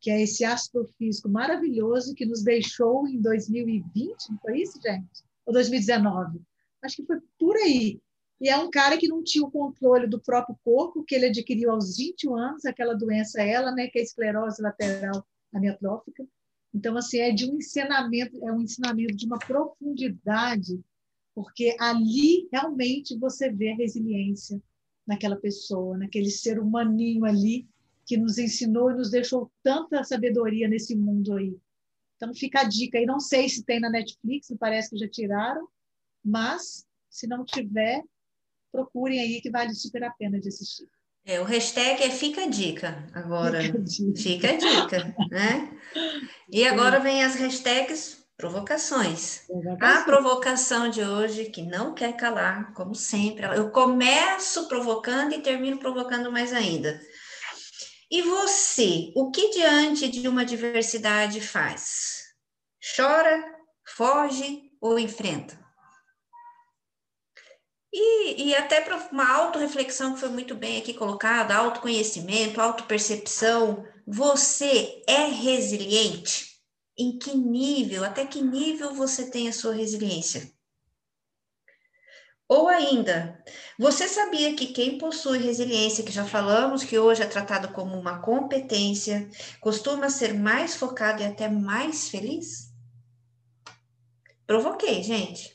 que 0.00 0.10
é 0.10 0.22
esse 0.22 0.44
astrofísico 0.44 1.28
maravilhoso 1.28 2.14
que 2.14 2.24
nos 2.24 2.44
deixou 2.44 3.08
em 3.08 3.20
2020, 3.20 4.30
não 4.30 4.38
foi 4.38 4.60
isso, 4.60 4.80
gente? 4.80 5.24
Ou 5.44 5.52
2019? 5.52 6.40
Acho 6.80 6.96
que 6.96 7.06
foi 7.06 7.18
por 7.40 7.56
aí. 7.56 8.00
E 8.40 8.48
é 8.48 8.56
um 8.58 8.70
cara 8.70 8.98
que 8.98 9.08
não 9.08 9.22
tinha 9.22 9.44
o 9.44 9.50
controle 9.50 10.06
do 10.06 10.20
próprio 10.20 10.58
corpo, 10.64 11.04
que 11.04 11.14
ele 11.14 11.26
adquiriu 11.26 11.70
aos 11.70 11.96
21 11.96 12.36
anos, 12.36 12.64
aquela 12.64 12.94
doença 12.94 13.40
ela, 13.42 13.72
né, 13.72 13.86
que 13.86 13.98
é 13.98 14.00
a 14.02 14.04
esclerose 14.04 14.60
lateral 14.60 15.24
amiotrófica. 15.52 16.26
Então, 16.74 16.96
assim, 16.96 17.18
é 17.18 17.30
de 17.30 17.48
um 17.48 17.56
ensinamento, 17.56 18.36
é 18.46 18.52
um 18.52 18.60
ensinamento 18.60 19.14
de 19.14 19.26
uma 19.26 19.38
profundidade, 19.38 20.80
porque 21.34 21.76
ali 21.78 22.48
realmente 22.52 23.16
você 23.16 23.50
vê 23.50 23.70
a 23.70 23.76
resiliência 23.76 24.60
naquela 25.06 25.36
pessoa, 25.36 25.96
naquele 25.96 26.30
ser 26.30 26.58
humaninho 26.58 27.24
ali 27.24 27.68
que 28.04 28.16
nos 28.16 28.38
ensinou 28.38 28.90
e 28.90 28.94
nos 28.94 29.10
deixou 29.10 29.50
tanta 29.62 30.02
sabedoria 30.02 30.68
nesse 30.68 30.96
mundo 30.96 31.34
aí. 31.34 31.56
Então 32.16 32.34
fica 32.34 32.60
a 32.60 32.64
dica 32.64 32.98
aí, 32.98 33.06
não 33.06 33.20
sei 33.20 33.48
se 33.48 33.64
tem 33.64 33.80
na 33.80 33.90
Netflix, 33.90 34.52
parece 34.58 34.90
que 34.90 34.98
já 34.98 35.08
tiraram, 35.08 35.68
mas 36.24 36.86
se 37.08 37.26
não 37.26 37.44
tiver, 37.44 38.02
procurem 38.74 39.20
aí 39.20 39.40
que 39.40 39.50
vale 39.50 39.72
super 39.72 40.02
a 40.02 40.10
pena 40.10 40.40
de 40.40 40.48
assistir. 40.48 40.88
É, 41.24 41.40
o 41.40 41.44
hashtag 41.44 42.02
é 42.02 42.10
fica 42.10 42.42
a 42.42 42.48
dica 42.48 43.06
agora. 43.14 43.62
Fica 43.62 43.78
a 43.78 43.80
dica, 43.80 44.12
fica 44.12 44.48
a 44.48 44.56
dica 44.56 45.28
né? 45.30 45.78
E 46.50 46.66
agora 46.66 46.98
vem 46.98 47.22
as 47.22 47.36
hashtags 47.36 48.26
provocações. 48.36 49.42
A 49.80 50.02
provocação 50.02 50.90
de 50.90 51.02
hoje, 51.02 51.46
que 51.46 51.62
não 51.62 51.94
quer 51.94 52.14
calar, 52.16 52.74
como 52.74 52.94
sempre. 52.94 53.46
Eu 53.46 53.70
começo 53.70 54.66
provocando 54.68 55.32
e 55.32 55.40
termino 55.40 55.78
provocando 55.78 56.32
mais 56.32 56.52
ainda. 56.52 57.00
E 58.10 58.20
você, 58.20 59.12
o 59.16 59.30
que 59.30 59.50
diante 59.50 60.08
de 60.08 60.28
uma 60.28 60.44
diversidade 60.44 61.40
faz? 61.40 62.24
Chora, 62.94 63.42
foge 63.86 64.70
ou 64.80 64.98
enfrenta? 64.98 65.63
E, 67.96 68.48
e 68.48 68.56
até 68.56 68.80
para 68.80 68.96
uma 69.12 69.36
autorreflexão 69.36 70.14
que 70.14 70.20
foi 70.20 70.28
muito 70.28 70.52
bem 70.56 70.80
aqui 70.80 70.92
colocada, 70.92 71.54
autoconhecimento, 71.54 72.60
autopercepção, 72.60 73.86
você 74.04 75.00
é 75.06 75.26
resiliente? 75.26 76.60
Em 76.98 77.16
que 77.16 77.36
nível, 77.36 78.02
até 78.02 78.26
que 78.26 78.42
nível 78.42 78.92
você 78.94 79.30
tem 79.30 79.48
a 79.48 79.52
sua 79.52 79.72
resiliência? 79.72 80.52
Ou 82.48 82.66
ainda, 82.66 83.40
você 83.78 84.08
sabia 84.08 84.56
que 84.56 84.72
quem 84.72 84.98
possui 84.98 85.38
resiliência, 85.38 86.02
que 86.04 86.10
já 86.10 86.24
falamos 86.24 86.82
que 86.82 86.98
hoje 86.98 87.22
é 87.22 87.26
tratado 87.26 87.68
como 87.68 87.96
uma 87.96 88.20
competência, 88.20 89.28
costuma 89.60 90.10
ser 90.10 90.34
mais 90.34 90.74
focado 90.74 91.22
e 91.22 91.26
até 91.26 91.48
mais 91.48 92.08
feliz? 92.08 92.74
Provoquei, 94.48 95.00
gente. 95.04 95.54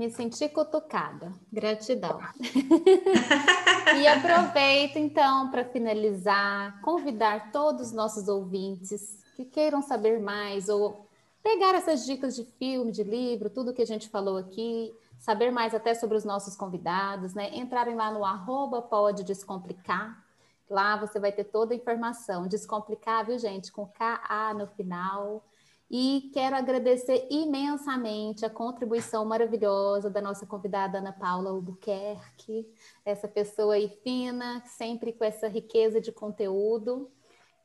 Me 0.00 0.08
senti 0.08 0.48
cutucada. 0.48 1.30
Gratidão. 1.52 2.20
e 4.00 4.08
aproveito 4.08 4.96
então 4.96 5.50
para 5.50 5.62
finalizar, 5.62 6.80
convidar 6.80 7.52
todos 7.52 7.88
os 7.88 7.92
nossos 7.92 8.26
ouvintes 8.26 9.22
que 9.36 9.44
queiram 9.44 9.82
saber 9.82 10.18
mais 10.18 10.70
ou 10.70 11.06
pegar 11.42 11.74
essas 11.74 12.06
dicas 12.06 12.34
de 12.34 12.46
filme, 12.46 12.90
de 12.90 13.02
livro, 13.02 13.50
tudo 13.50 13.74
que 13.74 13.82
a 13.82 13.86
gente 13.86 14.08
falou 14.08 14.38
aqui, 14.38 14.90
saber 15.18 15.50
mais 15.50 15.74
até 15.74 15.92
sobre 15.92 16.16
os 16.16 16.24
nossos 16.24 16.56
convidados, 16.56 17.34
né? 17.34 17.54
Entrarem 17.54 17.94
lá 17.94 18.10
no 18.10 18.24
arroba 18.24 18.80
pode 18.80 19.22
descomplicar. 19.22 20.24
Lá 20.66 20.96
você 20.96 21.20
vai 21.20 21.30
ter 21.30 21.44
toda 21.44 21.74
a 21.74 21.76
informação. 21.76 22.48
Descomplicar, 22.48 23.26
viu, 23.26 23.38
gente? 23.38 23.70
Com 23.70 23.86
K-A 23.86 24.54
no 24.54 24.66
final. 24.66 25.44
E 25.90 26.30
quero 26.32 26.54
agradecer 26.54 27.26
imensamente 27.28 28.46
a 28.46 28.50
contribuição 28.50 29.24
maravilhosa 29.24 30.08
da 30.08 30.20
nossa 30.20 30.46
convidada 30.46 30.98
Ana 30.98 31.12
Paula 31.12 31.50
Albuquerque, 31.50 32.64
essa 33.04 33.26
pessoa 33.26 33.74
aí 33.74 33.88
fina, 34.04 34.62
sempre 34.66 35.12
com 35.12 35.24
essa 35.24 35.48
riqueza 35.48 36.00
de 36.00 36.12
conteúdo. 36.12 37.10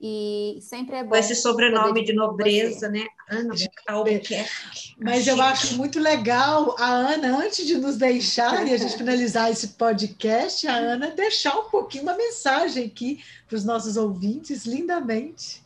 E 0.01 0.57
sempre 0.59 0.97
é 0.97 1.03
bom. 1.03 1.11
Com 1.11 1.15
esse 1.15 1.35
sobrenome 1.35 2.03
de 2.03 2.13
nobreza, 2.13 2.89
né? 2.89 3.05
Ana 3.29 3.53
Albuquerque. 3.87 4.95
Mas 4.97 5.27
eu 5.27 5.39
acho 5.41 5.77
muito 5.77 5.99
legal 5.99 6.75
a 6.79 6.89
Ana, 6.89 7.37
antes 7.37 7.65
de 7.65 7.77
nos 7.77 7.95
deixar 7.95 8.67
e 8.67 8.73
a 8.73 8.77
gente 8.77 8.97
finalizar 8.97 9.51
esse 9.51 9.69
podcast, 9.69 10.67
a 10.67 10.75
Ana 10.75 11.11
deixar 11.11 11.57
um 11.57 11.69
pouquinho 11.69 12.03
uma 12.03 12.17
mensagem 12.17 12.85
aqui 12.85 13.23
para 13.47 13.55
os 13.55 13.63
nossos 13.63 13.95
ouvintes, 13.95 14.65
lindamente. 14.65 15.64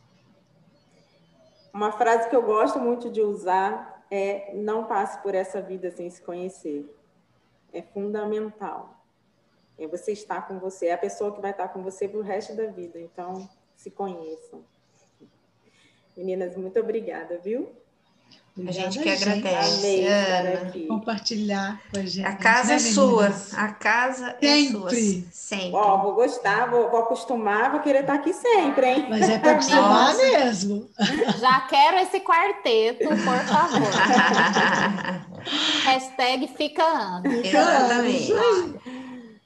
Uma 1.72 1.92
frase 1.92 2.28
que 2.28 2.36
eu 2.36 2.42
gosto 2.42 2.78
muito 2.78 3.10
de 3.10 3.20
usar 3.20 4.04
é: 4.10 4.52
não 4.54 4.84
passe 4.84 5.22
por 5.22 5.34
essa 5.34 5.60
vida 5.60 5.90
sem 5.90 6.10
se 6.10 6.20
conhecer. 6.22 6.92
É 7.72 7.82
fundamental. 7.82 8.96
É 9.78 9.86
você 9.86 10.12
estar 10.12 10.46
com 10.46 10.58
você, 10.58 10.86
é 10.86 10.92
a 10.92 10.98
pessoa 10.98 11.32
que 11.32 11.40
vai 11.40 11.52
estar 11.52 11.68
com 11.68 11.82
você 11.82 12.06
para 12.08 12.18
o 12.18 12.22
resto 12.22 12.54
da 12.54 12.66
vida. 12.66 13.00
Então, 13.00 13.48
se 13.76 13.90
conheçam. 13.90 14.62
Meninas, 16.16 16.54
muito 16.56 16.78
obrigada, 16.78 17.38
viu? 17.38 17.70
A 18.68 18.72
gente 18.72 18.98
que 18.98 19.08
agradece. 19.08 20.06
Amei 20.06 20.54
aqui. 20.54 20.86
Compartilhar 20.86 21.80
com 21.92 22.00
a 22.00 22.04
gente. 22.04 22.26
A 22.26 22.34
casa 22.34 22.68
né, 22.68 22.74
é 22.74 22.78
sua. 22.78 23.34
A 23.56 23.68
casa 23.68 24.36
sempre. 24.40 24.48
é 24.48 24.70
sua. 24.70 24.90
Sempre. 25.30 25.74
Ó, 25.74 25.98
vou 26.02 26.14
gostar, 26.14 26.70
vou, 26.70 26.90
vou 26.90 27.00
acostumar, 27.00 27.70
vou 27.70 27.80
querer 27.80 28.00
estar 28.00 28.14
aqui 28.14 28.32
sempre, 28.32 28.86
hein? 28.86 29.06
Mas 29.08 29.28
é 29.28 29.38
para 29.38 29.52
acostumar 29.52 30.16
mesmo. 30.16 30.88
Já 31.40 31.60
quero 31.62 31.98
esse 31.98 32.20
quarteto, 32.20 33.08
por 33.08 33.16
favor. 33.16 33.90
Hashtag 35.84 36.48
fica 36.48 36.82
ano. 36.82 37.26
Exatamente. 37.26 38.32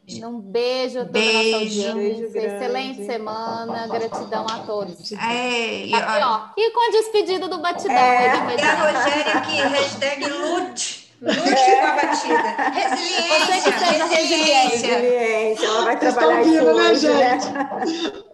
Um 0.06 0.38
beijo 0.38 1.00
a 1.00 1.04
toda 1.04 1.12
beijo, 1.12 1.38
a 1.38 1.42
nossa 1.42 1.56
audiência. 1.56 1.94
Beijo 1.94 2.36
Excelente 2.36 3.06
semana. 3.06 3.86
Gratidão 3.88 4.46
a 4.48 4.58
todos. 4.58 5.12
É, 5.12 5.86
e, 5.86 5.94
Aqui, 5.94 6.22
ó. 6.22 6.40
e 6.56 6.70
com 6.72 6.88
a 6.88 6.92
despedida 6.92 7.48
do 7.48 7.58
batidão. 7.58 7.96
É, 7.96 8.26
e 8.26 8.62
a 8.62 8.74
Rogéria 8.74 9.32
aqui, 9.32 9.56
hashtag 9.56 10.26
lute. 10.26 11.10
Lute 11.22 11.48
é. 11.48 11.80
com 11.80 11.86
a 11.86 11.92
batida. 11.92 12.70
Resiliência. 12.70 13.46
Você 13.46 13.72
que 13.72 13.78
seja 13.78 14.04
resiliência. 14.04 14.98
Resiliência. 14.98 15.66
Ela 15.66 15.84
vai 15.84 15.98
trabalhar 15.98 16.42
isso 16.42 16.64
né, 16.64 16.72
hoje, 16.72 17.08
né? 17.08 17.38